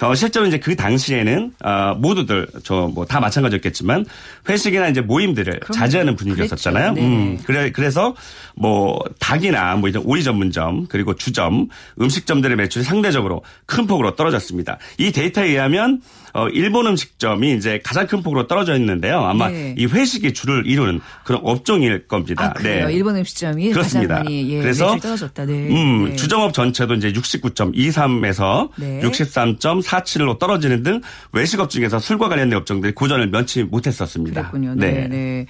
어, 0.00 0.14
실제로 0.17 0.47
이제 0.47 0.59
그 0.59 0.75
당시에는 0.75 1.52
어, 1.64 1.95
모두들 1.99 2.49
저 2.64 2.88
뭐 2.95 3.05
다 3.12 3.21
마찬가지였겠지만 3.21 4.07
회식이나 4.49 4.88
이제 4.88 5.00
모임들을 5.00 5.61
그럼요. 5.61 5.73
자제하는 5.79 6.17
분위기였었잖아요. 6.17 6.95
그랬죠. 6.95 7.09
네. 7.09 7.14
음, 7.14 7.38
그래 7.45 7.71
그래서 7.73 8.14
뭐 8.57 8.99
닭이나 9.19 9.76
뭐 9.76 9.88
이런 9.88 10.02
오리 10.07 10.25
전문점 10.25 10.87
그리고 10.88 11.14
주점 11.14 11.69
음식점들의 12.00 12.57
매출이 12.57 12.85
상대적으로 12.85 13.43
큰 13.67 13.87
폭으로 13.87 14.17
떨어졌습니다. 14.17 14.79
이 14.99 15.12
데이터에 15.12 15.49
의하면 15.50 16.00
어, 16.33 16.49
일본 16.49 16.87
음식점이 16.87 17.55
이제 17.55 17.81
가장 17.85 18.07
큰 18.07 18.23
폭으로 18.23 18.47
떨어져 18.47 18.77
있는데요. 18.77 19.21
아마 19.21 19.49
네. 19.49 19.75
이 19.79 19.87
회식이 19.87 20.33
줄을 20.33 20.67
이루는 20.67 21.01
그런 21.25 21.41
업종일 21.45 22.07
겁니다. 22.07 22.47
아, 22.47 22.53
그래요. 22.53 22.89
일본 22.91 23.17
음식점이 23.17 23.71
그렇습니다. 23.71 24.17
가장 24.17 24.25
많이 24.25 24.51
예, 24.51 24.61
그래서 24.61 24.97
떨어졌다. 24.97 25.45
네. 25.45 25.53
음, 25.69 26.11
네. 26.11 26.17
주점업 26.17 26.55
전체도 26.55 26.95
이제 26.95 27.12
69.23에서 27.12 28.71
네. 28.77 29.01
63.47로 29.03 30.39
떨어지는 30.39 30.83
등 30.83 31.01
외식업 31.33 31.71
중에서 31.71 31.99
술과 31.99 32.29
관련된 32.29 32.59
업종들이 32.59 32.93
고전을 32.95 33.29
면치 33.29 33.62
못했었습니다. 33.65 34.51
그랬군요. 34.51 34.75
네. 34.75 35.09
네. 35.09 35.47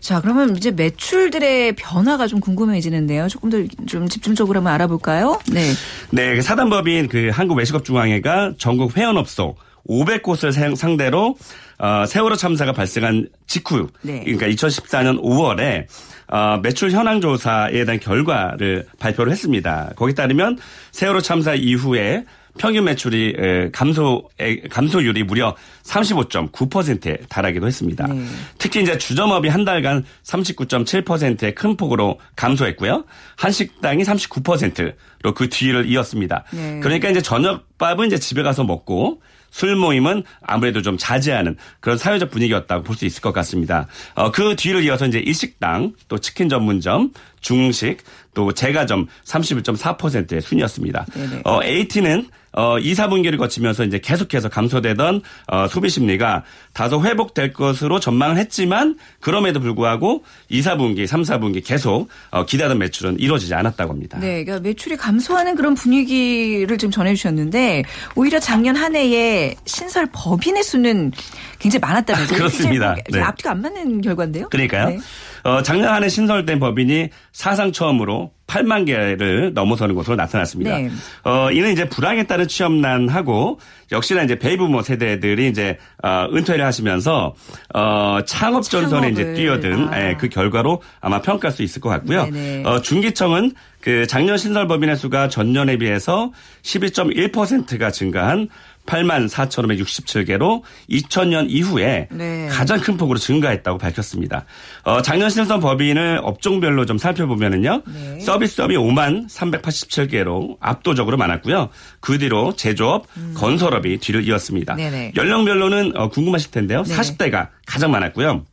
자, 0.00 0.20
그러면 0.20 0.56
이제 0.56 0.70
매출들의 0.70 1.74
변화가 1.76 2.26
좀 2.26 2.40
궁금해지는데요. 2.40 3.28
조금 3.28 3.50
더 3.50 3.58
좀 3.86 4.08
집중적으로 4.08 4.58
한번 4.58 4.72
알아볼까요? 4.74 5.40
네. 5.50 5.72
네, 6.10 6.34
그 6.36 6.42
사단법인 6.42 7.08
그 7.08 7.30
한국 7.32 7.56
외식업 7.56 7.84
중앙회가 7.84 8.54
전국 8.58 8.96
회원업소 8.96 9.56
500곳을 9.88 10.76
상대로 10.76 11.36
어, 11.78 12.04
세월호 12.06 12.36
참사가 12.36 12.72
발생한 12.72 13.28
직후, 13.46 13.88
네. 14.02 14.24
그러니까 14.24 14.48
2014년 14.48 15.22
5월에 15.22 15.86
어, 16.28 16.58
매출 16.62 16.90
현황 16.90 17.20
조사에 17.20 17.84
대한 17.84 18.00
결과를 18.00 18.86
발표를 18.98 19.32
했습니다. 19.32 19.92
거기 19.96 20.14
따르면 20.14 20.58
세월호 20.92 21.20
참사 21.20 21.54
이후에 21.54 22.24
평균 22.58 22.84
매출이 22.84 23.34
에, 23.38 23.70
감소 23.70 24.28
감소율이 24.70 25.22
무려 25.22 25.54
35.9%에 25.84 27.18
달하기도 27.28 27.66
했습니다. 27.66 28.06
네. 28.08 28.24
특히 28.58 28.82
이제 28.82 28.98
주점업이 28.98 29.48
한 29.48 29.64
달간 29.64 30.04
39.7%의 30.24 31.54
큰 31.54 31.76
폭으로 31.76 32.18
감소했고요. 32.36 33.04
한식당이 33.36 34.02
39%로 34.02 35.34
그 35.34 35.48
뒤를 35.48 35.86
이었습니다. 35.86 36.44
네. 36.52 36.80
그러니까 36.80 37.08
이제 37.08 37.22
저녁밥은 37.22 38.08
이제 38.08 38.18
집에 38.18 38.42
가서 38.42 38.64
먹고 38.64 39.22
술 39.50 39.76
모임은 39.76 40.24
아무래도 40.42 40.82
좀 40.82 40.96
자제하는 40.98 41.56
그런 41.80 41.98
사회적 41.98 42.30
분위기였다고 42.30 42.82
볼 42.84 42.96
수 42.98 43.04
있을 43.06 43.20
것 43.22 43.32
같습니다. 43.32 43.86
어, 44.14 44.30
그 44.32 44.56
뒤를 44.56 44.82
이어서 44.84 45.06
이제 45.06 45.18
일식당, 45.18 45.92
또 46.08 46.18
치킨 46.18 46.48
전문점, 46.48 47.12
중식, 47.40 47.98
또 48.34 48.52
제가점 48.52 49.06
31.4%의 49.24 50.40
순이었습니다. 50.40 51.06
네네. 51.14 51.42
어, 51.44 51.62
AT는 51.62 52.26
어, 52.52 52.78
2, 52.78 52.94
4분기를 52.94 53.38
거치면서 53.38 53.84
이제 53.84 53.98
계속해서 53.98 54.48
감소되던 54.48 55.22
어, 55.48 55.68
소비 55.68 55.88
심리가 55.90 56.44
다소 56.72 57.04
회복될 57.04 57.52
것으로 57.52 58.00
전망을 58.00 58.38
했지만 58.38 58.96
그럼에도 59.20 59.60
불구하고 59.60 60.24
2, 60.48 60.62
4분기, 60.62 61.06
3, 61.06 61.22
4분기 61.22 61.64
계속 61.64 62.08
어, 62.30 62.46
기대하던 62.46 62.78
매출은 62.78 63.20
이루어지지 63.20 63.54
않았다고 63.54 63.92
합니다. 63.92 64.18
네, 64.18 64.44
그러니까 64.44 64.60
매출이 64.60 64.96
감소하는 64.96 65.54
그런 65.56 65.74
분위기를 65.74 66.78
좀 66.78 66.90
전해주셨는데 66.90 67.84
오히려 68.16 68.40
작년 68.40 68.76
한 68.76 68.96
해에 68.96 69.54
신설 69.66 70.08
법인의 70.12 70.62
수는 70.62 71.12
굉장히 71.58 71.80
많았다면서요? 71.80 72.34
아, 72.34 72.38
그렇습니다. 72.38 72.96
뭐 73.10 73.20
네. 73.20 73.20
앞뒤가 73.20 73.50
안 73.52 73.60
맞는 73.60 74.00
결과인데요? 74.00 74.48
그러니까요. 74.48 74.88
네. 74.88 74.98
어, 75.44 75.62
작년 75.62 75.92
한해 75.92 76.08
신설된 76.08 76.60
법인이 76.60 77.08
사상 77.32 77.72
처음으로 77.72 78.32
8만 78.46 78.86
개를 78.86 79.52
넘어서는 79.54 79.94
것으로 79.94 80.16
나타났습니다. 80.16 80.78
네. 80.78 80.90
어, 81.24 81.50
이는 81.52 81.70
이제 81.72 81.88
불황에 81.88 82.26
따른 82.26 82.48
취업난하고 82.48 83.60
역시나 83.92 84.22
이제 84.22 84.38
베이브모 84.38 84.82
세대들이 84.82 85.48
이제 85.48 85.78
어, 86.02 86.26
은퇴를 86.32 86.64
하시면서 86.64 87.34
어, 87.74 88.18
창업 88.26 88.62
전선에 88.62 89.10
이제. 89.10 89.34
뛰어든 89.34 89.88
아. 89.92 90.00
예, 90.00 90.16
그 90.18 90.28
결과로 90.28 90.82
아마 91.00 91.20
평가할 91.20 91.54
수 91.54 91.62
있을 91.62 91.80
것 91.82 91.90
같고요. 91.90 92.24
네네. 92.30 92.62
어, 92.64 92.80
중기청은 92.80 93.52
그 93.80 94.06
작년 94.06 94.36
신설 94.38 94.66
법인의 94.66 94.96
수가 94.96 95.28
전년에 95.28 95.76
비해서 95.76 96.32
12.1%가 96.62 97.90
증가한 97.90 98.48
8만 98.88 99.28
4,567개로 99.28 100.62
2000년 100.90 101.46
이후에 101.50 102.08
네. 102.10 102.48
가장 102.50 102.80
큰 102.80 102.96
폭으로 102.96 103.18
증가했다고 103.18 103.78
밝혔습니다. 103.78 104.46
어, 104.82 105.02
작년 105.02 105.28
신설 105.28 105.60
법인을 105.60 106.20
업종별로 106.22 106.86
좀 106.86 106.96
살펴보면은요. 106.96 107.82
네. 107.86 108.20
서비스업이 108.20 108.76
5만 108.76 109.28
387개로 109.28 110.56
압도적으로 110.60 111.18
많았고요. 111.18 111.68
그 112.00 112.18
뒤로 112.18 112.56
제조업, 112.56 113.06
건설업이 113.34 113.98
뒤를 113.98 114.26
이었습니다. 114.26 114.74
음. 114.74 114.76
네네. 114.78 115.12
연령별로는 115.16 115.96
어, 115.96 116.08
궁금하실 116.08 116.50
텐데요. 116.50 116.82
네. 116.82 116.96
40대가 116.96 117.48
가장 117.66 117.90
많았고요. 117.90 118.44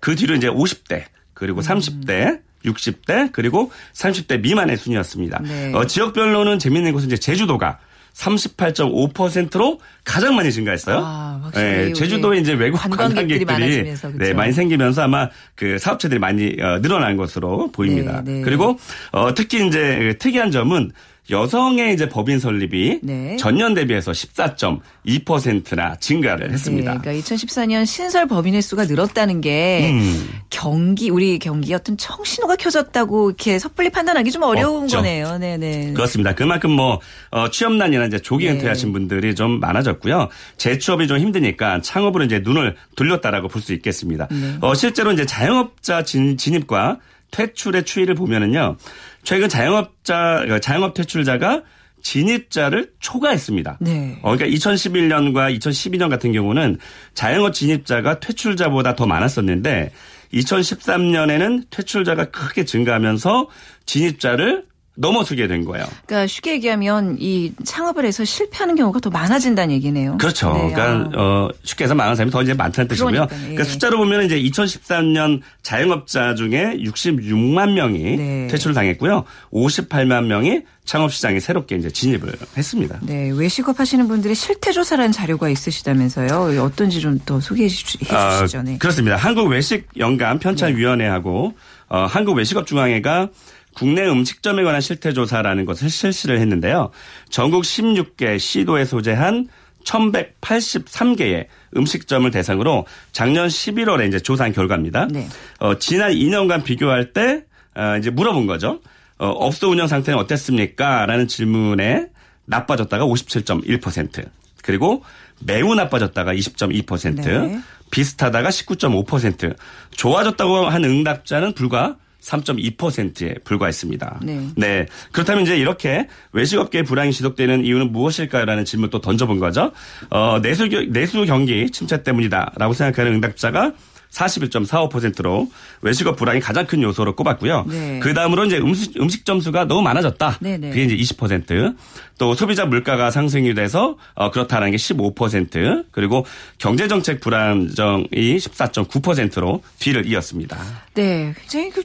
그 0.00 0.16
뒤로 0.16 0.34
이제 0.34 0.48
50대, 0.48 1.04
그리고 1.34 1.60
음. 1.60 1.62
30대, 1.62 2.40
60대, 2.64 3.30
그리고 3.32 3.70
30대 3.94 4.40
미만의 4.40 4.76
순이었습니다. 4.76 5.38
네. 5.42 5.72
어, 5.72 5.86
지역별로는 5.86 6.58
재밌는 6.58 6.92
것은 6.92 7.06
이제 7.06 7.16
제주도가 7.16 7.78
38.5%로 8.16 9.78
가장 10.04 10.34
많이 10.36 10.50
증가했어요. 10.50 11.02
아, 11.04 11.50
우리 11.54 11.92
제주도에 11.92 12.38
이제 12.38 12.54
외국 12.54 12.78
관광객들이 12.78 13.44
관광객들이? 13.44 13.94
네, 14.18 14.32
많이 14.32 14.52
생기면서 14.52 15.02
아마 15.02 15.28
그 15.54 15.78
사업체들이 15.78 16.18
많이 16.18 16.56
어, 16.60 16.80
늘어난 16.80 17.16
것으로 17.16 17.70
보입니다. 17.72 18.22
네, 18.24 18.32
네. 18.32 18.42
그리고 18.42 18.78
어, 19.12 19.34
특히 19.34 19.66
이제 19.66 19.98
그 19.98 20.18
특이한 20.18 20.50
점은 20.50 20.92
여성의 21.30 21.92
이제 21.94 22.08
법인 22.08 22.38
설립이 22.38 23.00
네. 23.02 23.36
전년 23.36 23.74
대비해서 23.74 24.12
14.2%나 24.12 25.96
증가를 25.96 26.52
했습니다. 26.52 26.92
네, 26.94 26.98
그러니까 27.00 27.24
2014년 27.24 27.84
신설 27.84 28.26
법인의 28.26 28.62
수가 28.62 28.84
늘었다는 28.84 29.40
게 29.40 29.90
음. 29.90 30.28
경기 30.50 31.10
우리 31.10 31.38
경기 31.38 31.74
어떤 31.74 31.96
청신호가 31.96 32.56
켜졌다고 32.56 33.30
이렇게 33.30 33.58
섣불리 33.58 33.90
판단하기 33.90 34.30
좀 34.30 34.42
어려운 34.42 34.84
없죠. 34.84 34.98
거네요. 34.98 35.38
네 35.38 35.56
네. 35.56 35.92
그렇습니다. 35.92 36.34
그만큼 36.34 36.70
뭐 36.70 37.00
어, 37.30 37.50
취업난이나 37.50 38.06
이제 38.06 38.18
조기 38.18 38.46
네. 38.46 38.52
은퇴하신 38.52 38.92
분들이 38.92 39.34
좀 39.34 39.60
많아졌고요. 39.60 40.28
재취업이 40.56 41.06
좀 41.08 41.18
힘드니까 41.18 41.80
창업으로 41.80 42.24
이제 42.24 42.40
눈을 42.42 42.76
돌렸다라고 42.96 43.48
볼 43.48 43.66
수 43.66 43.72
있겠습니다. 43.72 44.28
네. 44.30 44.58
어, 44.60 44.74
실제로 44.74 45.10
이제 45.10 45.26
자영업자 45.26 46.04
진, 46.04 46.36
진입과 46.36 46.98
퇴출의 47.30 47.84
추이를 47.84 48.14
보면은요. 48.14 48.76
최근 49.22 49.48
자영업자 49.48 50.44
어, 50.48 50.58
자영업 50.58 50.94
퇴출자가 50.94 51.62
진입자를 52.02 52.92
초과했습니다. 53.00 53.78
네. 53.80 54.18
어, 54.22 54.36
그러니까 54.36 54.56
2011년과 54.56 55.58
2012년 55.58 56.08
같은 56.08 56.32
경우는 56.32 56.78
자영업 57.14 57.52
진입자가 57.52 58.20
퇴출자보다 58.20 58.94
더 58.94 59.06
많았었는데 59.06 59.90
2013년에는 60.32 61.64
퇴출자가 61.70 62.26
크게 62.26 62.64
증가하면서 62.64 63.48
진입자를 63.86 64.64
넘어서게 64.98 65.46
된 65.46 65.64
거예요. 65.64 65.86
그러니까 66.06 66.26
쉽게 66.26 66.52
얘기하면 66.52 67.16
이 67.20 67.52
창업을 67.64 68.04
해서 68.06 68.24
실패하는 68.24 68.74
경우가 68.76 69.00
더 69.00 69.10
많아진다는 69.10 69.74
얘기네요. 69.74 70.16
그렇죠. 70.18 70.52
네, 70.54 70.72
그러니까 70.72 71.10
아. 71.18 71.22
어, 71.22 71.48
쉽게 71.62 71.84
해서 71.84 71.94
많은 71.94 72.14
사람이 72.16 72.30
더 72.32 72.42
이제 72.42 72.54
많다는 72.54 72.88
뜻이고요. 72.88 73.12
그러니까요. 73.12 73.38
예. 73.40 73.42
그러니까 73.54 73.64
숫자로 73.64 73.98
보면 73.98 74.24
이제 74.24 74.40
2013년 74.42 75.40
자영업자 75.62 76.34
중에 76.34 76.76
66만 76.78 77.72
명이 77.72 78.16
네. 78.16 78.46
퇴출을 78.50 78.74
당했고요. 78.74 79.24
58만 79.52 80.24
명이 80.26 80.62
창업 80.84 81.12
시장에 81.12 81.40
새롭게 81.40 81.76
이제 81.76 81.90
진입을 81.90 82.32
했습니다. 82.56 82.98
네, 83.02 83.30
외식업 83.34 83.80
하시는 83.80 84.06
분들의 84.06 84.34
실태 84.36 84.70
조사라는 84.72 85.10
자료가 85.12 85.48
있으시다면서요. 85.48 86.62
어떤지 86.62 87.00
좀 87.00 87.16
더 87.26 87.40
소개해 87.40 87.68
주- 87.68 87.98
아, 88.14 88.38
주시죠. 88.40 88.62
네. 88.62 88.78
그렇습니다. 88.78 89.16
한국 89.16 89.48
외식 89.48 89.88
연감 89.98 90.38
편찬 90.38 90.76
위원회하고 90.76 91.54
어, 91.88 92.06
한국 92.08 92.34
외식업 92.36 92.66
중앙회가 92.66 93.28
국내 93.76 94.08
음식점에 94.08 94.62
관한 94.62 94.80
실태 94.80 95.12
조사라는 95.12 95.66
것을 95.66 95.90
실시를 95.90 96.40
했는데요. 96.40 96.90
전국 97.28 97.62
16개 97.62 98.38
시도에 98.38 98.86
소재한 98.86 99.48
1183개의 99.84 101.46
음식점을 101.76 102.28
대상으로 102.30 102.86
작년 103.12 103.48
11월에 103.48 104.08
이제 104.08 104.18
조사한 104.18 104.54
결과입니다. 104.54 105.08
네. 105.08 105.28
어, 105.58 105.78
지난 105.78 106.12
2년간 106.12 106.64
비교할 106.64 107.12
때 107.12 107.44
어, 107.74 107.96
이제 107.98 108.08
물어본 108.08 108.46
거죠. 108.46 108.80
어, 109.18 109.28
업소 109.28 109.68
운영 109.68 109.86
상태는 109.86 110.18
어땠습니까? 110.18 111.04
라는 111.04 111.28
질문에 111.28 112.06
나빠졌다가 112.46 113.04
57.1% 113.04 114.24
그리고 114.62 115.04
매우 115.40 115.74
나빠졌다가 115.74 116.32
20.2% 116.32 117.24
네. 117.24 117.60
비슷하다가 117.90 118.48
19.5% 118.48 119.54
좋아졌다고 119.90 120.64
한 120.64 120.84
응답자는 120.84 121.52
불과 121.52 121.96
3.2%에 122.26 123.34
불과했습니다. 123.44 124.20
네. 124.56 124.86
그렇다면 125.12 125.44
이제 125.44 125.56
이렇게 125.56 126.08
외식업계의 126.32 126.84
불황이 126.84 127.12
지속되는 127.12 127.64
이유는 127.64 127.92
무엇일까요라는 127.92 128.64
질문 128.64 128.90
또 128.90 129.00
던져본 129.00 129.38
거죠. 129.38 129.72
어, 130.10 130.40
내수, 130.42 130.68
겨- 130.68 130.84
내수 130.88 131.24
경기 131.24 131.70
침체 131.70 132.02
때문이다라고 132.02 132.72
생각하는 132.74 133.14
응답자가 133.14 133.72
41.45%로 134.16 135.50
외식업 135.82 136.16
불황이 136.16 136.40
가장 136.40 136.66
큰 136.66 136.82
요소로 136.82 137.14
꼽았고요. 137.16 137.66
네. 137.68 138.00
그 138.02 138.14
다음으로 138.14 138.46
이제 138.46 138.58
음식, 138.58 138.96
음식 139.00 139.24
점 139.24 139.40
수가 139.40 139.66
너무 139.66 139.82
많아졌다. 139.82 140.38
네 140.40 140.56
네. 140.56 140.70
그게 140.70 140.84
이제 140.84 140.96
20%. 140.96 141.76
또 142.18 142.34
소비자 142.34 142.64
물가가 142.64 143.10
상승이 143.10 143.54
돼서 143.54 143.96
어, 144.14 144.30
그렇다는 144.30 144.70
게 144.70 144.78
15% 144.78 145.84
그리고 145.90 146.24
경제정책 146.58 147.20
불안정이 147.20 148.08
14.9%로 148.10 149.62
뒤를 149.78 150.06
이었습니다. 150.06 150.56
네, 150.94 151.34
굉장히 151.42 151.70
그, 151.70 151.82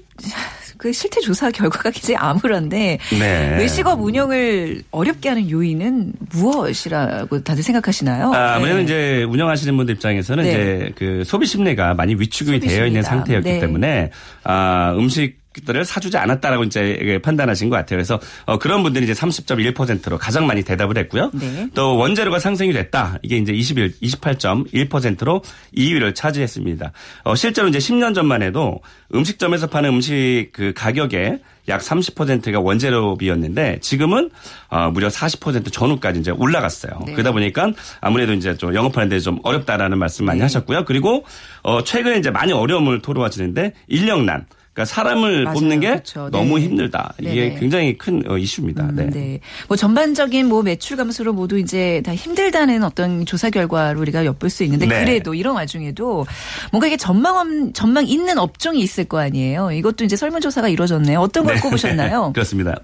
그 0.82 0.91
실태 0.91 1.22
조사 1.22 1.52
결과가 1.52 1.91
굉장히 1.91 2.17
암울한데 2.17 2.98
네. 3.20 3.58
외식업 3.60 4.02
운영을 4.02 4.82
어렵게 4.89 5.30
하는 5.30 5.48
요인은 5.48 6.13
무엇이라고 6.32 7.44
다들 7.44 7.62
생각하시나요? 7.62 8.34
아, 8.34 8.58
네. 8.58 8.82
이제 8.82 9.24
운영하시는 9.30 9.78
분들 9.78 9.96
입장에서는 9.96 10.44
네. 10.44 10.50
이제 10.50 10.91
그 10.96 11.24
소비 11.24 11.46
심리가 11.46 11.94
많이 11.94 12.15
위축이 12.15 12.52
소비 12.54 12.60
되어 12.62 12.88
있는. 12.88 13.04
상태였기 13.04 13.48
네. 13.48 13.60
때문에 13.60 14.10
아, 14.44 14.96
음식 14.98 15.40
들을 15.65 15.83
사주지 15.85 16.17
않았다라고 16.17 16.63
이제 16.63 17.19
판단하신 17.23 17.69
것 17.69 17.75
같아요. 17.75 17.97
그래서 17.97 18.19
어, 18.45 18.57
그런 18.57 18.83
분들이 18.83 19.03
이제 19.03 19.13
30.1%로 19.13 20.17
가장 20.17 20.47
많이 20.47 20.63
대답을 20.63 20.97
했고요. 20.97 21.31
네. 21.33 21.67
또 21.73 21.97
원재료가 21.97 22.39
상승이 22.39 22.71
됐다. 22.73 23.17
이게 23.21 23.37
이제 23.37 23.51
21, 23.53 23.93
28.1%로 24.01 25.41
2위를 25.75 26.15
차지했습니다. 26.15 26.91
어, 27.23 27.35
실제로 27.35 27.67
이제 27.67 27.79
10년 27.79 28.15
전만 28.15 28.41
해도 28.41 28.79
음식점에서 29.13 29.67
파는 29.67 29.89
음식 29.89 30.49
그 30.53 30.73
가격의 30.75 31.39
약 31.67 31.81
30%가 31.81 32.59
원재료비였는데 32.59 33.79
지금은 33.81 34.31
어, 34.69 34.89
무려 34.91 35.07
40% 35.09 35.71
전후까지 35.71 36.19
이제 36.19 36.31
올라갔어요. 36.31 37.03
네. 37.05 37.13
그러다 37.13 37.31
보니까 37.31 37.71
아무래도 38.01 38.33
이제 38.33 38.55
좀 38.57 38.73
영업하는 38.73 39.09
데 39.09 39.21
좀 39.21 39.37
어렵다라는 39.43 39.99
말씀 39.99 40.25
많이 40.25 40.39
네. 40.39 40.45
하셨고요. 40.45 40.83
그리고 40.85 41.25
어, 41.61 41.83
최근에 41.83 42.17
이제 42.17 42.31
많이 42.31 42.51
어려움을 42.53 43.01
토로하시는데 43.03 43.73
인력난. 43.87 44.47
그러니까 44.73 44.86
사람을 44.93 45.43
맞아요. 45.43 45.53
뽑는 45.60 45.79
게 45.81 45.88
그렇죠. 45.89 46.29
너무 46.31 46.57
네. 46.57 46.65
힘들다. 46.65 47.13
이게 47.19 47.29
네네. 47.49 47.60
굉장히 47.60 47.97
큰 47.97 48.23
어, 48.29 48.38
이슈입니다. 48.38 48.84
음, 48.86 48.95
네. 48.95 49.10
네. 49.10 49.39
뭐 49.67 49.75
전반적인 49.75 50.47
뭐 50.47 50.63
매출 50.63 50.95
감소로 50.95 51.34
모두 51.34 51.60
이제 51.60 52.01
다 52.05 52.15
힘들다는 52.15 52.81
어떤 52.84 53.25
조사 53.25 53.49
결과를 53.49 53.99
우리가 53.99 54.23
엿볼 54.25 54.49
수 54.49 54.63
있는데 54.63 54.88
네. 54.88 54.99
그래도 55.03 55.34
이런 55.34 55.55
와중에도 55.55 56.25
뭔가 56.71 56.88
이게 56.88 56.95
전망 56.95 57.36
없- 57.38 57.73
전망 57.73 58.07
있는 58.07 58.38
업종이 58.38 58.79
있을 58.79 59.03
거 59.03 59.19
아니에요. 59.19 59.71
이것도 59.73 60.05
이제 60.05 60.15
설문조사가 60.15 60.69
이루어졌네요. 60.69 61.19
어떤 61.19 61.43
걸 61.45 61.60
꼽으셨나요? 61.60 62.31
그렇습니다. 62.34 62.79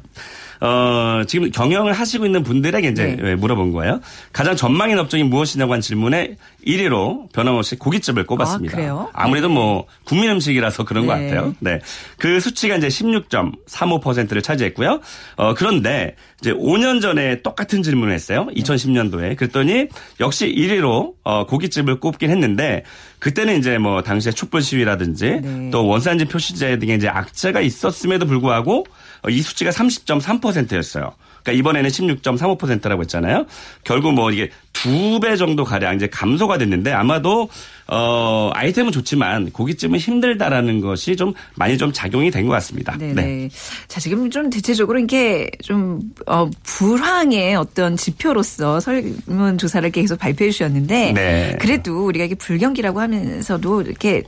어, 0.60 1.24
지금 1.28 1.52
경영을 1.52 1.94
하시고 1.94 2.26
있는 2.26 2.44
분들에게 2.44 2.88
이제 2.88 3.18
네. 3.20 3.36
물어본 3.36 3.72
거예요. 3.72 4.00
가장 4.34 4.56
전망인 4.56 4.98
업종이 5.00 5.24
무엇이냐고 5.24 5.74
한 5.74 5.82
질문에 5.82 6.36
1위로 6.66 7.32
변함없이 7.32 7.78
고깃집을 7.78 8.26
꼽았습니다. 8.26 8.74
아, 8.74 8.76
그래요? 8.76 9.10
아무래도 9.14 9.50
뭐 9.50 9.86
국민 10.04 10.32
음식이라서 10.32 10.86
그런 10.86 11.06
것 11.06 11.18
네. 11.18 11.30
같아요. 11.30 11.54
네. 11.60 11.80
그 12.18 12.40
수치가 12.40 12.76
이제 12.76 12.88
16.35%를 12.88 14.42
차지했고요. 14.42 15.02
어, 15.36 15.54
그런데 15.54 16.16
이제 16.42 16.54
5년 16.54 17.02
전에 17.02 17.42
똑같은 17.42 17.82
질문을 17.84 18.14
했어요. 18.14 18.48
2010년도에. 18.56 19.36
그랬더니 19.38 19.88
역시 20.20 20.54
1위로 20.56 21.14
어, 21.24 21.46
고깃집을 21.46 22.00
꼽긴 22.00 22.30
했는데 22.30 22.84
그때는 23.20 23.58
이제 23.58 23.78
뭐 23.78 24.04
당시에 24.04 24.32
촛불 24.32 24.62
시위라든지 24.62 25.42
네. 25.42 25.70
또 25.72 25.88
원산지 25.88 26.26
표시제 26.26 26.78
등의 26.78 26.98
이제 26.98 27.08
악재가 27.08 27.62
있었음에도 27.62 28.26
불구하고 28.26 28.86
어, 28.86 28.86
이 29.30 29.42
수치가 29.42 29.72
30.3%였어요. 29.72 31.14
그러니까 31.44 31.52
이번에는 31.60 31.90
16.35%라고 31.90 33.02
했잖아요. 33.04 33.46
결국 33.84 34.14
뭐 34.14 34.32
이게 34.32 34.50
두 34.74 35.20
배 35.20 35.36
정도 35.36 35.64
가량 35.64 35.96
이제 35.96 36.08
감소가 36.08 36.58
됐는데 36.60 36.92
아마도 36.92 37.50
어 37.88 38.52
아이템은 38.54 38.92
좋지만 38.92 39.50
고깃집은 39.52 39.98
힘들다라는 39.98 40.82
것이 40.82 41.16
좀 41.16 41.34
많이 41.56 41.78
좀 41.78 41.92
작용이 41.94 42.30
된 42.32 42.46
것 42.46 42.52
같습니다. 42.54 42.96
네네. 42.98 43.50
자, 43.88 44.00
지금 44.00 44.30
좀 44.30 44.50
대체적으로 44.50 45.00
이게 45.00 45.50
좀, 45.64 46.00
어, 46.28 46.50
불황의 46.64 47.56
어떤 47.56 47.98
지표로서 47.98 48.80
설문 48.80 49.58
조사를 49.58 49.90
계속 49.92 50.20
발표해 50.20 50.52
주셨는데. 50.52 51.14
네. 51.14 51.58
그래도 51.60 52.06
우리가 52.06 52.26
이게 52.26 52.36
불경기라고 52.36 53.00
하면서도 53.02 53.82
이렇게 53.82 54.24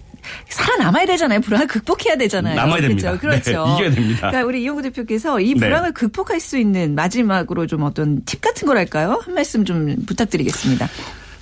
살아남아야 0.50 1.06
되잖아요. 1.06 1.42
불황을 1.42 1.68
극복해야 1.68 2.16
되잖아요. 2.18 2.56
남아야 2.56 2.82
됩니다. 2.82 3.18
그렇죠. 3.18 3.42
그렇죠. 3.54 3.66
네, 3.68 3.76
이겨야 3.76 3.92
됩니다. 3.92 4.28
그러니까 4.30 4.48
우리 4.48 4.64
이용구 4.64 4.82
대표께서 4.84 5.40
이 5.40 5.54
네. 5.54 5.60
불황을 5.60 5.94
극복할 5.94 6.40
수 6.40 6.58
있는 6.58 6.96
마지막으로 6.96 7.68
좀 7.68 7.84
어떤 7.84 8.24
팁 8.26 8.42
같은 8.42 8.68
거랄까요? 8.68 9.22
한 9.24 9.34
말씀 9.34 9.66
좀 9.66 9.96
부탁드리겠습니다. 10.06 10.88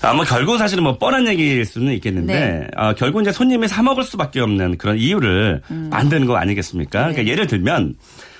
아마 0.01 0.23
결국 0.23 0.57
사실은 0.57 0.83
뭐 0.83 0.97
뻔한 0.97 1.27
얘기일 1.27 1.65
수는 1.65 1.93
있겠는데 1.93 2.33
네. 2.33 2.67
어, 2.75 2.93
결국 2.93 3.21
이제 3.21 3.31
손님이 3.31 3.67
사 3.67 3.81
먹을 3.81 4.03
수밖에 4.03 4.39
없는 4.39 4.77
그런 4.77 4.97
이유를 4.97 5.61
음. 5.71 5.89
만드는 5.91 6.27
거 6.27 6.37
아니겠습니까? 6.37 7.07
네. 7.07 7.13
그러니까 7.13 7.31
예를 7.31 7.47
들면 7.47 7.95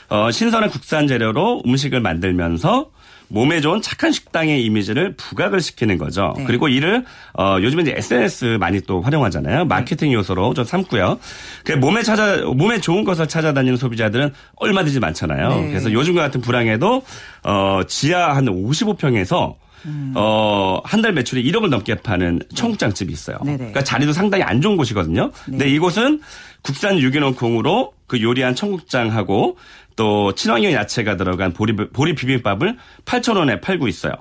어, 0.10 0.32
신선한 0.32 0.70
국산 0.70 1.08
재료로 1.08 1.64
음식을 1.66 2.00
만들면서 2.00 2.92
몸에 3.30 3.60
좋은 3.62 3.82
착한 3.82 4.12
식당의 4.12 4.64
이미지를 4.64 5.16
부각을 5.16 5.60
시키는 5.62 5.98
거죠. 5.98 6.34
네. 6.38 6.46
그리고 6.46 6.68
이를 6.68 7.04
어, 7.38 7.58
요즘에 7.62 7.82
이제 7.84 7.94
SNS 7.98 8.58
많이 8.60 8.80
또 8.82 9.02
활용하잖아요. 9.02 9.66
마케팅 9.66 10.14
요소로 10.14 10.54
좀 10.54 10.64
삼고요. 10.66 11.20
그 11.66 11.74
몸에 11.74 12.04
찾아 12.04 12.38
몸에 12.46 12.80
좋은 12.80 13.04
것을 13.04 13.28
찾아다니는 13.28 13.78
소비자들은 13.78 14.34
얼마든지 14.56 15.00
많잖아요. 15.00 15.50
네. 15.50 15.68
그래서 15.70 15.92
요즘과 15.92 16.22
같은 16.22 16.42
불황에도 16.42 17.04
어, 17.44 17.82
지하 17.88 18.36
한 18.36 18.46
55평에서 18.46 19.56
음. 19.86 20.12
어, 20.16 20.82
한 20.84 21.02
달 21.02 21.14
매출이 21.14 21.44
1억을 21.52 21.70
넘게 21.70 21.96
파는 21.96 22.40
청국장집이 22.56 23.14
있어요. 23.14 23.38
네네. 23.44 23.58
그러니까 23.58 23.84
자리도 23.84 24.12
상당히 24.12 24.44
안 24.44 24.60
좋은 24.62 24.76
곳이거든요. 24.76 25.32
근데 25.46 25.70
이곳은 25.70 26.20
국산 26.62 27.00
유기농 27.00 27.36
콩으로 27.36 27.94
그 28.08 28.22
요리한 28.22 28.56
청국장하고 28.56 29.58
또 29.96 30.34
친환경 30.36 30.72
야채가 30.74 31.18
들어간 31.18 31.54
보리, 31.54 31.76
보리 31.76 32.16
비빔밥을 32.16 32.78
8,000원에 33.06 33.62
팔고 33.62 33.88
있어요. 33.88 34.14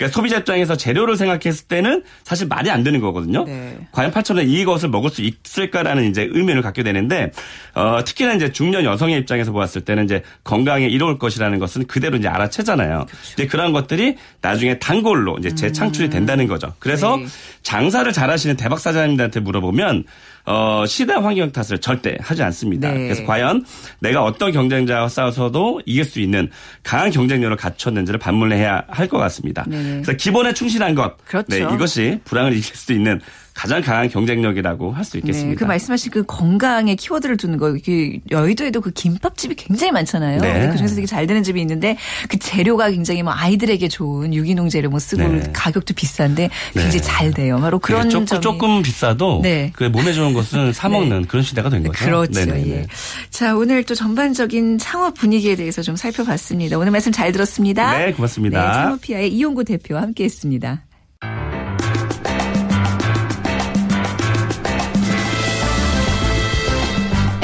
그러니까 0.00 0.16
소비자 0.16 0.38
입장에서 0.38 0.78
재료를 0.78 1.14
생각했을 1.16 1.66
때는 1.68 2.04
사실 2.24 2.48
말이 2.48 2.70
안 2.70 2.82
되는 2.82 3.00
거거든요. 3.00 3.44
네. 3.44 3.76
과연 3.92 4.12
8,000원에 4.12 4.48
이것을 4.48 4.88
먹을 4.88 5.10
수 5.10 5.20
있을까라는 5.20 6.08
이제 6.08 6.26
의문을 6.30 6.62
갖게 6.62 6.82
되는데, 6.82 7.32
어, 7.74 8.00
특히나 8.02 8.32
이제 8.32 8.50
중년 8.50 8.84
여성의 8.84 9.18
입장에서 9.18 9.52
보았을 9.52 9.82
때는 9.82 10.06
이제 10.06 10.22
건강에 10.42 10.86
이로울 10.86 11.18
것이라는 11.18 11.58
것은 11.58 11.86
그대로 11.86 12.16
이제 12.16 12.28
알아채잖아요. 12.28 13.04
이제 13.34 13.46
그런 13.46 13.72
것들이 13.72 14.16
나중에 14.40 14.78
단골로 14.78 15.36
이제 15.38 15.54
재창출이 15.54 16.08
된다는 16.08 16.46
거죠. 16.46 16.72
그래서 16.78 17.18
네. 17.18 17.26
장사를 17.62 18.10
잘하시는 18.10 18.56
대박 18.56 18.80
사장님들한테 18.80 19.40
물어보면 19.40 20.04
어, 20.50 20.84
시대 20.86 21.12
환경 21.14 21.52
탓을 21.52 21.78
절대 21.80 22.16
하지 22.20 22.42
않습니다. 22.42 22.90
네. 22.90 22.98
그래서 23.04 23.24
과연 23.24 23.64
내가 24.00 24.24
어떤 24.24 24.50
경쟁자와 24.50 25.08
싸워서도 25.08 25.82
이길 25.86 26.04
수 26.04 26.18
있는 26.20 26.50
강한 26.82 27.10
경쟁력을 27.10 27.56
갖췄는지를 27.56 28.18
반문해야 28.18 28.84
할 28.88 29.06
것 29.10 29.18
같습니다. 29.18 29.64
네네. 29.68 30.02
그래서 30.02 30.12
기본에 30.14 30.52
충실한 30.54 30.94
것, 30.94 31.16
그렇죠. 31.24 31.46
네, 31.48 31.58
이것이 31.74 32.20
불황을 32.24 32.52
이길 32.56 32.74
수 32.76 32.92
있는 32.92 33.20
가장 33.54 33.82
강한 33.82 34.08
경쟁력이라고 34.08 34.92
할 34.92 35.04
수 35.04 35.18
있겠습니다. 35.18 35.50
네, 35.50 35.54
그 35.56 35.64
말씀하신 35.64 36.12
그 36.12 36.22
건강에 36.24 36.94
키워드를 36.94 37.36
두는 37.36 37.58
거, 37.58 37.76
그 37.84 38.18
여의도에도 38.30 38.80
그 38.80 38.90
김밥집이 38.92 39.56
굉장히 39.56 39.92
많잖아요. 39.92 40.40
네. 40.40 40.68
그 40.70 40.76
중에서 40.76 40.94
되게 40.94 41.06
잘 41.06 41.26
되는 41.26 41.42
집이 41.42 41.60
있는데 41.60 41.96
그 42.28 42.38
재료가 42.38 42.90
굉장히 42.90 43.22
뭐 43.22 43.32
아이들에게 43.34 43.88
좋은 43.88 44.32
유기농 44.32 44.68
재료 44.68 44.88
뭐 44.88 44.98
쓰고 45.00 45.26
네. 45.26 45.42
가격도 45.52 45.94
비싼데 45.94 46.48
굉장히 46.72 46.98
네. 46.98 47.00
잘 47.00 47.32
돼요. 47.32 47.58
바로 47.60 47.78
그게 47.78 47.94
그런 47.94 48.10
조금, 48.10 48.26
점이 48.26 48.40
조금 48.40 48.82
비싸도 48.82 49.40
네. 49.42 49.72
그 49.74 49.84
몸에 49.84 50.12
좋은 50.12 50.32
것은 50.32 50.72
사 50.72 50.88
먹는 50.88 51.26
그런 51.26 51.42
시대가 51.42 51.68
된 51.68 51.82
거죠. 51.82 52.04
그렇죠. 52.04 52.40
예. 52.40 52.86
자, 53.30 53.56
오늘 53.56 53.84
또 53.84 53.94
전반적인 53.94 54.78
창업 54.78 55.14
분위기에 55.14 55.56
대해서 55.56 55.82
좀 55.82 55.96
살펴봤습니다. 55.96 56.78
오늘 56.78 56.92
말씀 56.92 57.10
잘 57.12 57.32
들었습니다. 57.32 57.98
네, 57.98 58.12
고맙습니다. 58.12 58.66
네, 58.66 58.72
창업피아의 58.74 59.32
이용구 59.32 59.64
대표와 59.64 60.02
함께 60.02 60.24
했습니다. 60.24 60.82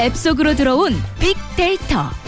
앱 0.07 0.15
속으로 0.15 0.55
들어온 0.55 0.93
빅데이터. 1.19 2.26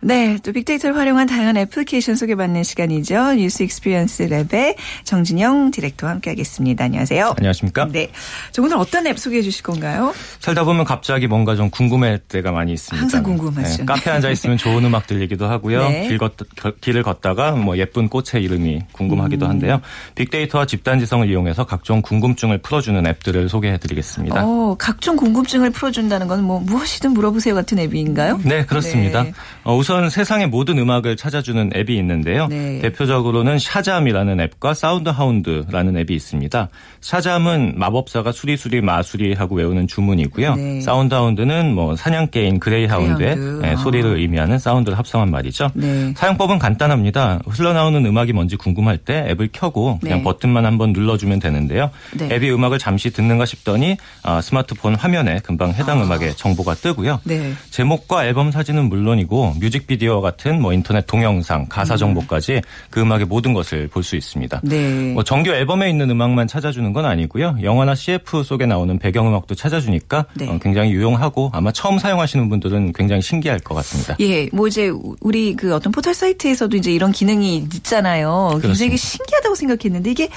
네, 0.00 0.38
또 0.44 0.52
빅데이터를 0.52 0.96
활용한 0.96 1.26
다양한 1.26 1.56
애플리케이션 1.56 2.14
소개받는 2.14 2.62
시간이죠. 2.62 3.34
News 3.34 3.64
Experience 3.64 4.28
Lab의 4.28 4.76
정진영 5.02 5.72
디렉터와 5.72 6.12
함께하겠습니다. 6.12 6.84
안녕하세요. 6.84 7.34
안녕하십니까? 7.36 7.88
네, 7.90 8.08
저 8.52 8.62
오늘 8.62 8.76
어떤 8.76 9.08
앱 9.08 9.18
소개해 9.18 9.42
주실 9.42 9.64
건가요? 9.64 10.14
살다 10.38 10.62
보면 10.62 10.84
갑자기 10.84 11.26
뭔가 11.26 11.56
좀 11.56 11.68
궁금할 11.70 12.18
때가 12.20 12.52
많이 12.52 12.74
있습니다. 12.74 13.02
항상 13.02 13.24
궁금하시죠. 13.24 13.82
네, 13.82 13.86
카페 13.86 14.10
앉아 14.10 14.30
있으면 14.30 14.56
좋은 14.56 14.84
음악 14.84 15.08
들리기도 15.08 15.46
하고요. 15.48 15.88
네. 15.88 16.06
길 16.06 16.18
걷, 16.18 16.34
겨- 16.56 16.72
길을 16.80 17.02
걷다가 17.02 17.52
뭐 17.52 17.76
예쁜 17.76 18.08
꽃의 18.08 18.40
이름이 18.44 18.82
궁금하기도 18.92 19.46
음. 19.46 19.50
한데요. 19.50 19.80
빅데이터와 20.14 20.66
집단지성을 20.66 21.28
이용해서 21.28 21.66
각종 21.66 22.02
궁금증을 22.02 22.58
풀어주는 22.58 23.04
앱들을 23.04 23.48
소개해 23.48 23.78
드리겠습니다. 23.78 24.44
어, 24.46 24.76
각종 24.78 25.16
궁금증을 25.16 25.70
풀어준다는 25.70 26.28
건 26.28 26.38
뭐 26.38 26.60
무엇이든 26.60 27.10
물어보세요 27.14 27.54
같은 27.56 27.80
앱인가요? 27.80 28.40
네, 28.44 28.64
그렇습니다. 28.64 29.24
네. 29.24 29.32
어, 29.64 29.74
우선 29.88 30.10
세상의 30.10 30.48
모든 30.48 30.76
음악을 30.76 31.16
찾아주는 31.16 31.70
앱이 31.74 31.96
있는데요. 31.96 32.46
네. 32.48 32.78
대표적으로는 32.80 33.58
Shazam이라는 33.58 34.38
앱과 34.38 34.74
SoundHound라는 34.74 35.96
앱이 35.96 36.14
있습니다. 36.14 36.68
Shazam은 37.00 37.72
마법사가 37.78 38.32
수리수리 38.32 38.82
마수리 38.82 39.32
하고 39.32 39.54
외우는 39.54 39.86
주문이고요. 39.86 40.56
네. 40.56 40.80
SoundHound는 40.82 41.74
뭐 41.74 41.96
사냥개인 41.96 42.58
그레이하운드의 42.58 43.34
그레이하운드. 43.34 43.66
예, 43.66 43.70
아. 43.70 43.76
소리를 43.76 44.18
의미하는 44.18 44.58
사운드를 44.58 44.98
합성한 44.98 45.30
말이죠. 45.30 45.70
네. 45.72 46.12
사용법은 46.14 46.58
간단합니다. 46.58 47.38
흘러나오는 47.46 48.04
음악이 48.04 48.34
뭔지 48.34 48.56
궁금할 48.56 48.98
때 48.98 49.24
앱을 49.30 49.48
켜고 49.54 50.00
그냥 50.02 50.18
네. 50.18 50.24
버튼만 50.24 50.66
한번 50.66 50.92
눌러주면 50.92 51.38
되는데요. 51.38 51.90
네. 52.14 52.28
앱이 52.30 52.50
음악을 52.50 52.78
잠시 52.78 53.08
듣는가 53.08 53.46
싶더니 53.46 53.96
아, 54.22 54.42
스마트폰 54.42 54.96
화면에 54.96 55.38
금방 55.42 55.72
해당 55.72 56.02
음악의 56.02 56.36
정보가 56.36 56.74
뜨고요. 56.74 57.14
아. 57.14 57.20
네. 57.24 57.54
제목과 57.70 58.26
앨범 58.26 58.50
사진은 58.50 58.90
물론이고 58.90 59.54
뮤직 59.58 59.77
비디오 59.86 60.20
같은 60.20 60.60
뭐 60.60 60.72
인터넷 60.72 61.06
동영상, 61.06 61.66
가사 61.68 61.96
정보까지 61.96 62.62
그 62.90 63.00
음악의 63.00 63.26
모든 63.26 63.52
것을 63.54 63.86
볼 63.88 64.02
수 64.08 64.16
있습니다. 64.16 64.60
네. 64.64 65.12
뭐 65.12 65.22
정규 65.22 65.50
앨범에 65.50 65.90
있는 65.90 66.08
음악만 66.08 66.46
찾아주는 66.48 66.92
건 66.94 67.04
아니고요. 67.04 67.58
영화나 67.62 67.94
CF 67.94 68.42
속에 68.42 68.64
나오는 68.64 68.98
배경 68.98 69.28
음악도 69.28 69.54
찾아주니까 69.54 70.24
네. 70.34 70.48
어, 70.48 70.58
굉장히 70.62 70.92
유용하고 70.92 71.50
아마 71.52 71.70
처음 71.72 71.98
사용하시는 71.98 72.48
분들은 72.48 72.94
굉장히 72.94 73.20
신기할 73.20 73.58
것 73.58 73.74
같습니다. 73.74 74.16
예, 74.20 74.48
뭐 74.52 74.66
이제 74.66 74.90
우리 75.20 75.54
그 75.54 75.74
어떤 75.74 75.92
포털 75.92 76.14
사이트에서도 76.14 76.74
이제 76.76 76.90
이런 76.90 77.12
기능이 77.12 77.66
있잖아요. 77.74 78.48
굉장히 78.62 78.62
그렇습니다. 78.62 78.96
신기하다고 78.96 79.54
생각했는데 79.56 80.10
이게 80.10 80.28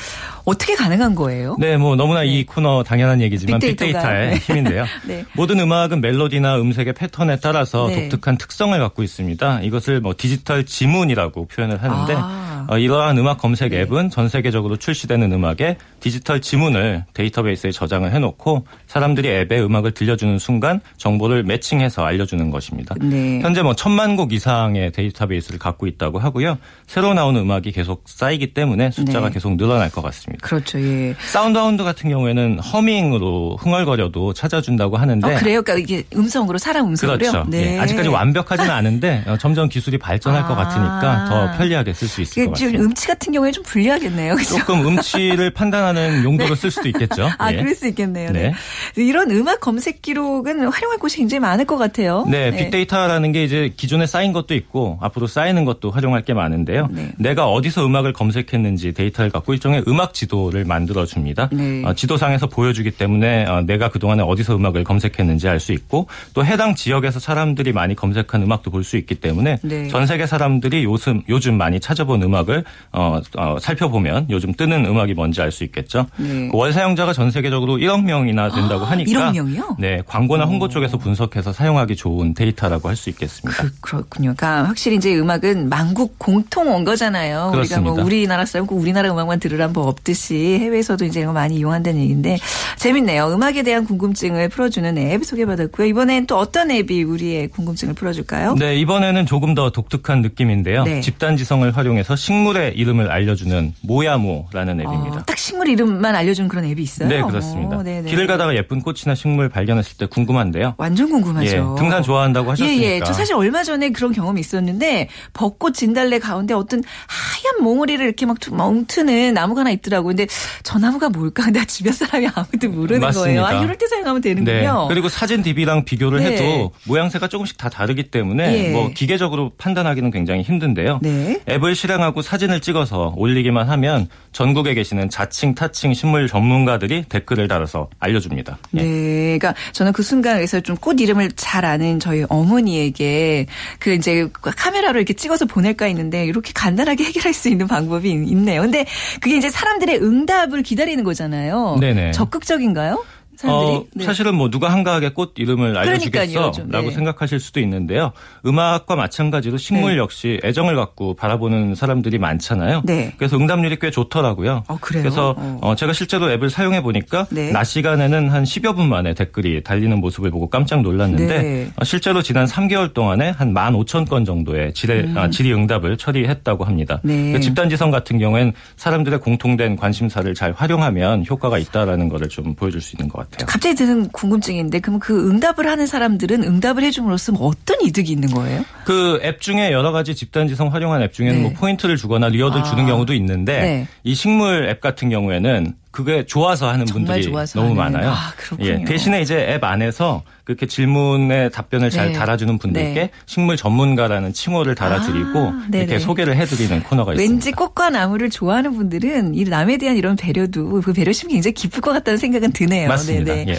어떻게 0.44 0.76
가능한 0.76 1.16
거예요? 1.16 1.56
네, 1.58 1.78
뭐 1.78 1.96
너무나 1.96 2.24
이 2.24 2.46
코너 2.46 2.84
당연한 2.84 3.22
얘기지만. 3.22 3.60
빅데이터의 3.62 4.32
네. 4.32 4.36
힘인데요. 4.36 4.86
네. 5.08 5.24
모든 5.34 5.60
음악은 5.60 6.02
멜로디나 6.02 6.60
음색의 6.60 6.94
패턴에 6.94 7.38
따라서 7.42 7.88
네. 7.88 8.10
독특한 8.10 8.38
특성을 8.38 8.78
갖고 8.78 9.02
있습니다. 9.04 9.31
이것을 9.64 10.02
뭐 10.02 10.14
디지털 10.18 10.66
지문이라고 10.66 11.46
표현을 11.46 11.82
하는데 11.82 12.16
아. 12.18 12.61
아. 12.68 12.74
어, 12.74 12.78
이러한 12.78 13.18
음악 13.18 13.38
검색 13.38 13.72
네. 13.72 13.82
앱은 13.82 14.10
전 14.10 14.30
세계적으로 14.30 14.78
출시되는 14.78 15.32
음악에 15.32 15.78
디지털 16.00 16.42
지문을 16.42 17.06
데이터베이스에 17.14 17.72
저장을 17.72 18.14
해놓고 18.14 18.66
사람들이 18.88 19.30
앱에 19.30 19.62
음악을 19.62 19.92
들려주는 19.92 20.40
순간 20.40 20.82
정보를 20.98 21.44
매칭해서 21.44 22.06
알려주는 22.06 22.50
것입니다. 22.52 22.96
네. 23.00 23.40
현재 23.42 23.62
뭐 23.62 23.76
천만 23.76 24.16
곡 24.16 24.34
이상의 24.34 24.92
데이터베이스를 24.92 25.60
갖고 25.60 25.88
있다고 25.88 26.20
하고요. 26.20 26.58
새로 26.88 27.14
나오는 27.14 27.40
음악이 27.42 27.72
계속 27.72 28.04
쌓이기 28.06 28.54
때문에 28.54 28.92
숫자가 28.92 29.28
네. 29.28 29.34
계속 29.34 29.56
늘어날 29.58 29.90
것 29.90 30.02
같습니다. 30.02 30.48
그렇죠. 30.48 30.80
예. 30.82 31.16
SoundHound 31.20 31.84
같은 31.84 32.10
경우에는 32.10 32.60
허밍으로 32.60 33.58
흥얼거려도 33.60 34.34
찾아준다고 34.34 34.98
하는데 34.98 35.26
어, 35.26 35.38
그래요? 35.38 35.62
그러니까 35.62 35.76
이게 35.78 36.04
음성으로 36.16 36.58
사람 36.58 36.88
음성으로요? 36.88 37.18
네. 37.18 37.32
그렇죠. 37.32 37.50
네. 37.50 37.76
예, 37.76 37.80
아직까지 37.80 38.10
완벽하지는 38.10 38.70
않은데 38.70 39.24
어, 39.28 39.38
점점 39.38 39.70
기술이 39.70 39.98
발전할 39.98 40.44
것 40.44 40.54
아. 40.54 40.64
같으니까 40.64 41.26
더 41.30 41.58
편리하게 41.58 41.94
쓸 41.94 42.08
수 42.08 42.22
있을 42.22 42.46
것 42.46 42.51
같습니다. 42.54 42.84
음치 42.84 43.08
같은 43.08 43.34
경우에 43.34 43.52
좀 43.52 43.64
불리하겠네요. 43.64 44.36
그죠? 44.36 44.58
조금 44.58 44.86
음치를 44.88 45.52
판단하는 45.56 46.24
용도로 46.24 46.56
쓸 46.56 46.72
수도 46.72 46.88
있겠죠. 46.90 47.30
아, 47.38 47.52
예. 47.54 47.58
그럴 47.58 47.74
수 47.76 47.88
있겠네요. 47.88 48.32
네. 48.32 48.54
네. 48.96 49.04
이런 49.04 49.32
음악 49.32 49.60
검색 49.62 50.02
기록은 50.02 50.68
활용할 50.68 50.98
곳이 51.00 51.18
굉장히 51.18 51.40
많을 51.40 51.66
것 51.66 51.78
같아요. 51.78 52.26
네, 52.30 52.52
빅데이터라는 52.56 53.32
게 53.32 53.44
이제 53.44 53.74
기존에 53.76 54.06
쌓인 54.06 54.34
것도 54.34 54.54
있고 54.56 54.98
앞으로 55.02 55.28
쌓이는 55.28 55.66
것도 55.66 55.92
활용할 55.92 56.24
게 56.24 56.34
많은데요. 56.34 56.88
네. 56.92 57.12
내가 57.18 57.48
어디서 57.48 57.86
음악을 57.86 58.14
검색했는지 58.14 58.94
데이터를 58.94 59.32
갖고 59.32 59.54
일종의 59.54 59.84
음악 59.88 60.14
지도를 60.14 60.66
만들어 60.66 61.06
줍니다. 61.06 61.50
네. 61.52 61.84
어, 61.86 61.94
지도상에서 61.94 62.48
보여주기 62.48 62.92
때문에 62.92 63.46
어, 63.46 63.62
내가 63.62 63.90
그동안에 63.90 64.24
어디서 64.24 64.56
음악을 64.56 64.84
검색했는지 64.84 65.48
알 65.48 65.60
수 65.62 65.74
있고 65.74 66.08
또 66.34 66.44
해당 66.44 66.74
지역에서 66.74 67.20
사람들이 67.20 67.72
많이 67.72 67.96
검색한 67.96 68.42
음악도 68.42 68.72
볼 68.72 68.82
수 68.84 68.98
있기 68.98 69.14
때문에 69.16 69.60
네. 69.62 69.88
전 69.90 70.08
세계 70.08 70.26
사람들이 70.26 70.84
요즘 70.86 71.22
요즘 71.30 71.56
많이 71.56 71.80
찾아본 71.80 72.24
음악 72.24 72.41
을 72.50 72.64
어, 72.92 73.20
어, 73.38 73.58
살펴보면 73.60 74.28
요즘 74.30 74.54
뜨는 74.54 74.86
음악이 74.86 75.14
뭔지 75.14 75.42
알 75.42 75.52
수 75.52 75.64
있겠죠. 75.66 76.08
네. 76.18 76.48
그 76.50 76.59
월 76.59 76.72
사용자가 76.74 77.14
전 77.14 77.30
세계적으로 77.30 77.76
1억 77.78 78.04
명이나 78.04 78.50
된다고 78.50 78.86
아, 78.86 78.92
하니까 78.92 79.12
1억 79.12 79.34
명이요? 79.34 79.76
네, 79.80 80.02
광고나 80.08 80.46
홍보 80.46 80.68
쪽에서 80.70 80.98
분석해서 80.98 81.52
사용하기 81.54 81.96
좋은 81.98 82.34
데이터라고 82.34 82.88
할 82.90 82.96
수 82.96 83.10
있겠습니다. 83.10 83.62
그, 83.64 83.72
그렇군요. 83.82 84.34
그러니까 84.36 84.68
확실히 84.68 84.96
이제 84.98 85.14
음악은 85.18 85.70
만국 85.70 86.18
공통어인 86.20 86.84
거잖아요. 86.84 87.50
우리가 87.50 87.52
그렇습니다. 87.52 87.82
뭐 87.96 88.04
우리나라 88.04 88.46
사람 88.46 88.66
꼭 88.68 88.80
우리나라 88.80 89.12
음악만 89.12 89.40
들으란 89.40 89.74
법 89.74 89.88
없듯이 89.88 90.58
해외에서도 90.62 91.04
이제 91.06 91.22
이거 91.22 91.34
많이 91.34 91.56
이용한다는 91.58 92.00
얘기인데 92.02 92.38
재밌네요. 92.78 93.28
음악에 93.34 93.64
대한 93.64 93.86
궁금증을 93.86 94.50
풀어주는 94.50 94.98
앱 94.98 95.26
소개받았고요. 95.26 95.88
이번엔 95.88 96.28
또 96.28 96.38
어떤 96.38 96.72
앱이 96.72 97.04
우리의 97.04 97.50
궁금증을 97.50 97.94
풀어줄까요? 97.94 98.56
네, 98.56 98.76
이번에는 98.78 99.26
조금 99.26 99.54
더 99.54 99.70
독특한 99.72 100.22
느낌인데요. 100.22 100.84
네. 100.84 101.02
집단지성을 101.02 101.76
활용해서 101.76 102.16
식물의 102.36 102.74
이름을 102.78 103.12
알려주는 103.12 103.74
모야모라는 103.82 104.80
앱입니다. 104.80 105.18
어, 105.18 105.24
딱 105.26 105.38
식물 105.38 105.68
이름만 105.68 106.16
알려주는 106.16 106.48
그런 106.48 106.64
앱이 106.64 106.82
있어요? 106.82 107.10
네, 107.10 107.22
그렇습니다. 107.22 107.78
어, 107.78 107.84
네네. 107.84 108.10
길을 108.10 108.26
가다가 108.26 108.56
예쁜 108.56 108.82
꽃이나 108.82 109.16
식물 109.16 109.50
발견했을 109.50 109.98
때 109.98 110.06
궁금한데요. 110.06 110.76
완전 110.78 111.10
궁금하죠. 111.10 111.46
예, 111.46 111.58
등산 111.78 112.02
좋아한다고 112.04 112.52
하셨으니까. 112.52 112.84
예, 112.84 112.96
예. 112.96 113.00
저 113.06 113.12
사실 113.12 113.36
얼마 113.36 113.64
전에 113.64 113.90
그런 113.90 114.14
경험이 114.14 114.40
있었는데 114.40 115.10
벚꽃 115.34 115.74
진달래 115.74 116.20
가운데 116.20 116.54
어떤 116.54 116.82
하얀 117.08 117.64
몽우리를 117.64 118.04
이렇게 118.06 118.26
막 118.26 118.40
투- 118.40 118.56
움트는 118.56 119.34
나무가 119.34 119.62
하나 119.62 119.72
있더라고요. 119.72 120.16
근데 120.16 120.28
저 120.64 120.80
나무가 120.80 121.10
뭘까? 121.10 121.42
나 121.52 121.66
주변 121.66 121.92
사람이 121.92 122.30
아무도 122.34 122.70
모르는 122.70 123.02
맞습니다. 123.02 123.42
거예요. 123.44 123.60
아, 123.60 123.64
이럴 123.64 123.78
때 123.78 123.88
사용하면 123.88 124.22
네. 124.22 124.34
되는군요. 124.36 124.88
그리고 124.88 125.10
사진 125.10 125.42
DB랑 125.44 125.84
비교를 125.84 126.20
네. 126.20 126.32
해도 126.34 126.72
모양새가 126.86 127.28
조금씩 127.28 127.58
다 127.58 127.68
다르기 127.68 128.04
때문에 128.04 128.68
예. 128.68 128.72
뭐 128.72 128.90
기계적으로 128.94 129.52
판단하기는 129.58 130.12
굉장히 130.12 130.44
힘든데요. 130.44 131.00
네. 131.02 131.40
앱을 131.50 131.76
실행하고 131.76 132.21
사진을 132.22 132.60
찍어서 132.60 133.14
올리기만 133.16 133.70
하면 133.70 134.08
전국에 134.32 134.74
계시는 134.74 135.10
자칭 135.10 135.56
타칭 135.56 135.94
식물 135.94 136.28
전문가들이 136.28 137.04
댓글을 137.10 137.48
달아서 137.48 137.90
알려줍니다. 138.00 138.58
예. 138.76 138.82
네, 138.82 139.38
그러니까 139.40 139.54
저는 139.74 139.94
그 139.94 140.04
순간에서 140.04 140.60
좀 140.60 140.78
꽃 140.82 141.00
이름을 141.00 141.32
잘 141.36 141.64
아는 141.64 142.00
저희 142.00 142.26
어머니에게 142.28 143.46
그 143.80 143.94
이제 143.94 144.28
카메라로 144.42 144.98
이렇게 145.00 145.14
찍어서 145.14 145.46
보낼까 145.46 145.86
했는데 145.86 146.26
이렇게 146.26 146.52
간단하게 146.54 147.04
해결할 147.06 147.34
수 147.34 147.50
있는 147.50 147.68
방법이 147.68 148.10
있네요. 148.10 148.62
근데 148.62 148.86
그게 149.22 149.38
이제 149.38 149.50
사람들의 149.50 150.02
응답을 150.02 150.64
기다리는 150.64 151.04
거잖아요. 151.04 151.78
네네. 151.80 152.12
적극적인가요? 152.12 153.04
사람들이? 153.42 153.76
어, 153.76 153.86
네. 153.94 154.06
사실은 154.06 154.36
뭐 154.36 154.50
누가 154.50 154.72
한가하게 154.72 155.10
꽃 155.10 155.34
이름을 155.38 155.78
알려주겠어라고 155.78 156.52
좀, 156.52 156.70
네. 156.70 156.92
생각하실 156.92 157.40
수도 157.40 157.60
있는데요. 157.60 158.12
음악과 158.46 158.96
마찬가지로 158.96 159.58
식물 159.58 159.94
네. 159.94 159.98
역시 159.98 160.40
애정을 160.44 160.76
갖고 160.76 161.16
바라보는 161.16 161.76
사람들이 161.76 162.20
많잖아요. 162.20 162.84
네. 162.86 163.14
그래서 163.18 163.38
응답률이 163.38 163.78
꽤 163.80 163.92
좋더라고요. 163.92 164.64
어, 164.68 164.78
그래요? 164.80 165.04
그래서 165.04 165.36
어. 165.38 165.60
어, 165.62 165.76
제가 165.76 165.94
실제로 165.94 166.30
앱을 166.32 166.50
사용해 166.50 166.82
보니까 166.82 167.26
네. 167.32 167.52
낮 167.52 167.64
시간에는 167.64 168.30
한 168.30 168.44
10여 168.44 168.76
분 168.76 168.90
만에 168.90 169.14
댓글이 169.14 169.64
달리는 169.64 170.00
모습을 170.00 170.32
보고 170.32 170.50
깜짝 170.50 170.82
놀랐는데 170.82 171.42
네. 171.42 171.72
어, 171.76 171.84
실제로 171.84 172.22
지난 172.22 172.46
3개월 172.46 172.94
동안에 172.94 173.30
한 173.30 173.54
15,000건 173.54 174.26
정도의 174.26 174.74
질의, 174.74 175.12
아, 175.16 175.30
질의 175.30 175.54
응답을 175.54 175.98
처리했다고 175.98 176.64
합니다. 176.64 177.02
음. 177.06 177.08
네. 177.08 177.32
그 177.34 177.40
집단지성 177.40 177.92
같은 177.92 178.20
경우엔 178.20 178.54
사람들의 178.78 179.20
공통된 179.20 179.76
관심사를 179.76 180.34
잘 180.34 180.52
활용하면 180.52 181.26
효과가 181.30 181.58
있다라는 181.58 182.10
것을 182.10 182.30
좀 182.30 182.54
보여줄 182.56 182.82
수 182.82 182.96
있는 182.96 183.10
것 183.10 183.20
같아요. 183.20 183.31
갑자기 183.46 183.76
드는 183.76 184.10
궁금증인데 184.10 184.80
그럼 184.82 185.00
그 185.00 185.30
응답을 185.30 185.68
하는 185.68 185.88
사람들은 185.88 186.44
응답을 186.44 186.84
해줌으로써 186.84 187.32
뭐 187.32 187.48
어떤 187.48 187.82
이득이 187.82 188.12
있는 188.12 188.30
거예요? 188.30 188.64
그 188.86 189.20
앱 189.24 189.40
중에 189.42 189.72
여러 189.72 189.92
가지 189.92 190.16
집단지성 190.16 190.74
활용한 190.74 191.02
앱 191.04 191.14
중에는 191.14 191.36
네. 191.36 191.42
뭐 191.42 191.52
포인트를 191.54 191.98
주거나 191.98 192.30
reward를 192.30 192.64
아. 192.64 192.70
주는 192.70 192.86
경우도 192.86 193.14
있는데 193.14 193.62
네. 193.62 193.88
이 194.04 194.14
식물 194.16 194.68
앱 194.70 194.82
같은 194.82 195.10
경우에는 195.10 195.74
그게 195.92 196.26
좋아서 196.26 196.70
하는 196.70 196.86
분들이 196.86 197.24
좋아서 197.24 197.60
너무 197.60 197.80
하는. 197.82 197.94
많아요. 198.00 198.12
아. 198.12 198.34
예, 198.62 198.84
대신에 198.86 199.22
이제 199.22 199.38
앱 199.50 199.64
안에서 199.64 200.24
그렇게 200.46 200.66
질문에 200.66 201.50
답변을 201.50 201.90
잘 201.90 202.08
네. 202.08 202.14
달아주는 202.14 202.58
분들께 202.58 202.94
네. 202.94 203.10
식물 203.26 203.58
전문가라는 203.58 204.34
칭호를 204.34 204.76
달아드리고 204.76 205.40
아. 205.40 205.68
이렇게 205.74 206.00
소개를 206.00 206.36
해드리는 206.36 206.84
코너가 206.84 207.14
있습니다. 207.14 207.32
왠지 207.32 207.52
꽃과 207.52 207.90
나무를 207.90 208.30
좋아하는 208.30 208.74
분들은 208.74 209.36
이 209.36 209.44
남에 209.44 209.78
대한 209.78 209.98
이런 209.98 210.16
배려도 210.16 210.82
그 210.82 210.94
배려심이 210.94 211.34
굉장히 211.34 211.54
깊을 211.54 211.82
것 211.82 211.92
같다는 211.92 212.18
생각은 212.18 212.52
드네요. 212.54 212.88
맞습니다. 212.88 213.38
예. 213.48 213.58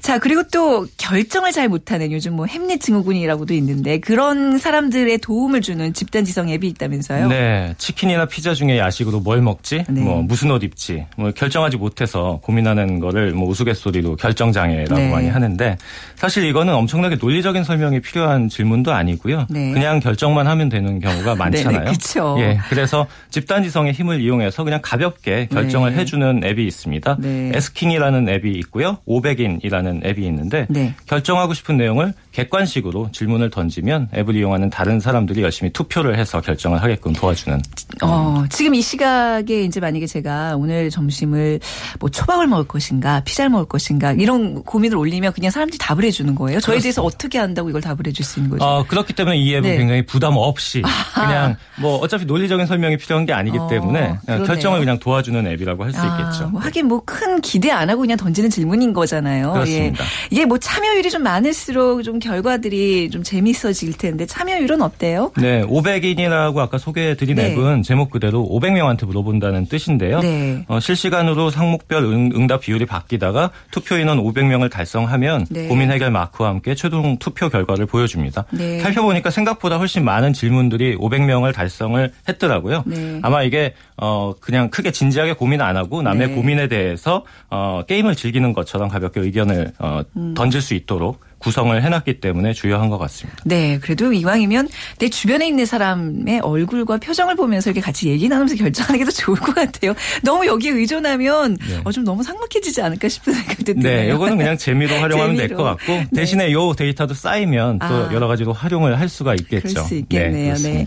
자 0.00 0.18
그리고 0.18 0.42
또 0.52 0.86
결정을 0.96 1.52
잘 1.52 1.68
못하는 1.68 2.12
요즘 2.12 2.34
뭐 2.34 2.46
햄릿 2.46 2.80
증후군이라고도 2.80 3.54
있는데 3.54 3.98
그런 4.00 4.58
사람들의 4.58 5.18
도움을 5.18 5.60
주는 5.60 5.92
집단지성 5.92 6.48
앱이 6.48 6.66
있다면서요? 6.68 7.28
네, 7.28 7.74
치킨이나 7.78 8.26
피자 8.26 8.54
중에 8.54 8.78
야식으로 8.78 9.20
뭘 9.20 9.40
먹지, 9.40 9.84
네. 9.88 10.00
뭐 10.00 10.22
무슨 10.22 10.50
옷 10.50 10.62
입지, 10.62 11.06
뭐 11.16 11.30
결정하지 11.30 11.73
못해서 11.76 12.38
고민하는 12.42 13.00
거를 13.00 13.32
뭐 13.32 13.48
우스갯소리로 13.48 14.16
결정 14.16 14.52
장애라고 14.52 14.94
네. 14.96 15.10
많이 15.10 15.28
하는데 15.28 15.76
사실 16.16 16.44
이거는 16.44 16.74
엄청나게 16.74 17.16
논리적인 17.16 17.64
설명이 17.64 18.00
필요한 18.00 18.48
질문도 18.48 18.92
아니고요. 18.92 19.46
네. 19.50 19.72
그냥 19.72 20.00
결정만 20.00 20.46
하면 20.46 20.68
되는 20.68 21.00
경우가 21.00 21.34
많잖아요. 21.36 21.80
네네, 21.80 21.90
그쵸. 21.90 22.36
예, 22.38 22.58
그래서 22.68 23.06
집단지성의 23.30 23.92
힘을 23.92 24.20
이용해서 24.20 24.64
그냥 24.64 24.80
가볍게 24.82 25.46
결정을 25.50 25.92
네. 25.94 26.00
해주는 26.00 26.42
앱이 26.44 26.66
있습니다. 26.66 27.16
네. 27.20 27.52
에스킹이라는 27.54 28.28
앱이 28.28 28.52
있고요, 28.52 28.98
오백인이라는 29.06 30.02
앱이 30.04 30.24
있는데 30.26 30.66
네. 30.68 30.94
결정하고 31.06 31.54
싶은 31.54 31.76
내용을 31.76 32.12
객관식으로 32.34 33.10
질문을 33.12 33.50
던지면 33.50 34.08
앱을 34.14 34.36
이용하는 34.36 34.68
다른 34.68 35.00
사람들이 35.00 35.42
열심히 35.42 35.72
투표를 35.72 36.18
해서 36.18 36.40
결정을 36.40 36.82
하게끔 36.82 37.12
도와주는 37.12 37.62
어, 38.02 38.44
지금 38.50 38.74
이 38.74 38.82
시각에 38.82 39.62
이제 39.62 39.80
만약에 39.80 40.06
제가 40.06 40.56
오늘 40.56 40.90
점심을 40.90 41.60
뭐 42.00 42.10
초밥을 42.10 42.46
먹을 42.48 42.64
것인가, 42.66 43.20
피자를 43.20 43.50
먹을 43.50 43.66
것인가, 43.66 44.12
이런 44.12 44.62
고민을 44.64 44.96
올리면 44.96 45.32
그냥 45.32 45.50
사람들이 45.50 45.78
답을 45.78 46.02
해주는 46.04 46.34
거예요. 46.34 46.58
저에 46.60 46.78
대해서 46.80 47.02
어떻게 47.02 47.38
한다고 47.38 47.70
이걸 47.70 47.80
답을 47.80 47.98
해줄 48.06 48.24
수 48.24 48.40
있는 48.40 48.50
거죠. 48.50 48.64
어, 48.64 48.84
그렇기 48.86 49.12
때문에 49.12 49.36
이 49.36 49.54
앱은 49.54 49.62
네. 49.62 49.76
굉장히 49.76 50.04
부담 50.04 50.34
없이 50.36 50.82
그냥 51.14 51.56
뭐 51.80 51.98
어차피 51.98 52.24
논리적인 52.24 52.66
설명이 52.66 52.96
필요한 52.96 53.24
게 53.26 53.32
아니기 53.32 53.58
어, 53.58 53.68
때문에 53.68 54.00
그냥 54.00 54.20
그러네요. 54.24 54.46
결정을 54.46 54.80
그냥 54.80 54.98
도와주는 54.98 55.46
앱이라고 55.46 55.84
할수 55.84 56.00
아, 56.00 56.18
있겠죠. 56.18 56.48
뭐 56.48 56.60
하긴 56.60 56.88
뭐 56.88 57.04
큰 57.04 57.40
기대 57.40 57.70
안 57.70 57.88
하고 57.90 58.00
그냥 58.00 58.16
던지는 58.16 58.50
질문인 58.50 58.92
거잖아요. 58.92 59.52
그렇습니다. 59.52 60.04
예. 60.04 60.08
이게 60.30 60.44
뭐 60.46 60.58
참여율이 60.58 61.10
좀 61.10 61.22
많을수록 61.22 62.02
좀 62.02 62.18
결과들이 62.24 63.10
좀 63.10 63.22
재밌어질 63.22 63.92
텐데 63.98 64.24
참여율은 64.24 64.80
어때요? 64.80 65.30
네, 65.36 65.62
500인이라고 65.62 66.58
아까 66.58 66.78
소개해드린 66.78 67.36
네. 67.36 67.52
앱은 67.52 67.82
제목 67.82 68.10
그대로 68.10 68.48
500명한테 68.50 69.06
물어본다는 69.06 69.66
뜻인데요. 69.66 70.20
네. 70.20 70.64
어, 70.68 70.80
실시간으로 70.80 71.50
항목별 71.50 72.04
응, 72.04 72.46
답 72.46 72.62
비율이 72.62 72.86
바뀌다가 72.86 73.50
투표 73.70 73.96
인원 73.96 74.18
500명을 74.18 74.70
달성하면 74.70 75.46
네. 75.50 75.66
고민 75.68 75.90
해결 75.90 76.10
마크와 76.10 76.48
함께 76.48 76.74
최종 76.74 77.18
투표 77.18 77.48
결과를 77.48 77.86
보여줍니다. 77.86 78.46
네. 78.52 78.80
살펴보니까 78.80 79.30
생각보다 79.30 79.76
훨씬 79.78 80.04
많은 80.04 80.32
질문들이 80.32 80.96
500명을 80.96 81.54
달성을 81.54 82.10
했더라고요. 82.28 82.84
네. 82.86 83.20
아마 83.22 83.42
이게 83.42 83.74
어 83.96 84.34
그냥 84.40 84.70
크게 84.70 84.90
진지하게 84.90 85.34
고민 85.34 85.60
안 85.60 85.76
하고 85.76 86.02
남의 86.02 86.28
네. 86.28 86.34
고민에 86.34 86.68
대해서 86.68 87.24
어 87.50 87.82
게임을 87.86 88.16
즐기는 88.16 88.52
것처럼 88.52 88.88
가볍게 88.88 89.20
의견을 89.20 89.72
어 89.78 90.02
음. 90.16 90.34
던질 90.34 90.60
수 90.60 90.74
있도록 90.74 91.20
구성을 91.44 91.82
해놨기 91.82 92.20
때문에 92.20 92.52
주요한 92.52 92.88
것 92.88 92.98
같습니다. 92.98 93.40
네, 93.44 93.78
그래도 93.80 94.12
이왕이면 94.12 94.68
내 94.98 95.08
주변에 95.08 95.46
있는 95.46 95.66
사람의 95.66 96.40
얼굴과 96.40 96.96
표정을 96.98 97.36
보면서 97.36 97.70
이렇게 97.70 97.80
같이 97.80 98.08
얘기 98.08 98.28
나누면서 98.28 98.56
결정하는 98.56 98.98
게 98.98 99.04
더 99.04 99.10
좋을 99.10 99.36
것 99.38 99.54
같아요. 99.54 99.92
너무 100.22 100.46
여기에 100.46 100.72
의존하면 100.72 101.58
네. 101.60 101.80
어, 101.84 101.92
좀 101.92 102.04
너무 102.04 102.22
삭막해지지 102.22 102.80
않을까 102.80 103.08
싶은 103.08 103.32
생각도 103.34 103.64
드네요. 103.74 103.82
네, 103.82 104.08
요거는 104.10 104.38
그냥 104.38 104.56
재미로 104.56 104.94
활용하면 104.96 105.36
될. 105.36 105.54
것 105.54 105.62
같고 105.62 105.92
네. 105.92 106.08
대신에 106.16 106.50
요 106.52 106.72
데이터도 106.74 107.12
쌓이면 107.14 107.78
또 107.80 107.84
아. 107.86 108.08
여러 108.12 108.26
가지로 108.26 108.52
활용을 108.54 108.98
할 108.98 109.08
수가 109.10 109.34
있겠죠. 109.34 109.68
그럴 109.68 109.84
수 109.84 109.94
있겠네요. 109.96 110.54
네. 110.54 110.86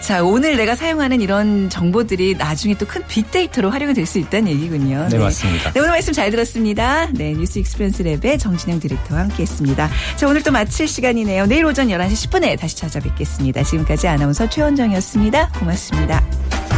자, 0.00 0.22
오늘 0.22 0.56
내가 0.56 0.74
사용하는 0.76 1.20
이런 1.20 1.68
정보들이 1.68 2.36
나중에 2.36 2.74
또 2.74 2.86
큰 2.86 3.02
빅데이터로 3.08 3.70
활용이 3.70 3.92
될 3.94 4.06
수 4.06 4.18
있다는 4.20 4.48
얘기군요. 4.52 5.08
네, 5.10 5.18
맞습니다. 5.18 5.72
네, 5.72 5.80
오늘 5.80 5.90
말씀 5.90 6.12
잘 6.12 6.30
들었습니다. 6.30 7.08
네, 7.12 7.32
News 7.32 7.58
Experience 7.58 8.04
Lab의 8.04 8.38
정진영 8.38 8.78
디렉터와 8.78 9.22
함께 9.22 9.42
했습니다. 9.42 9.90
자, 10.16 10.26
오늘 10.28 10.42
또 10.42 10.50
마칠 10.50 10.88
시간이네요. 10.88 11.46
내일 11.46 11.64
오전 11.64 11.88
11시 11.88 12.30
10분에 12.30 12.58
다시 12.58 12.76
찾아뵙겠습니다. 12.76 13.62
지금까지 13.62 14.08
아나운서 14.08 14.48
최원정이었습니다. 14.48 15.52
고맙습니다. 15.58 16.75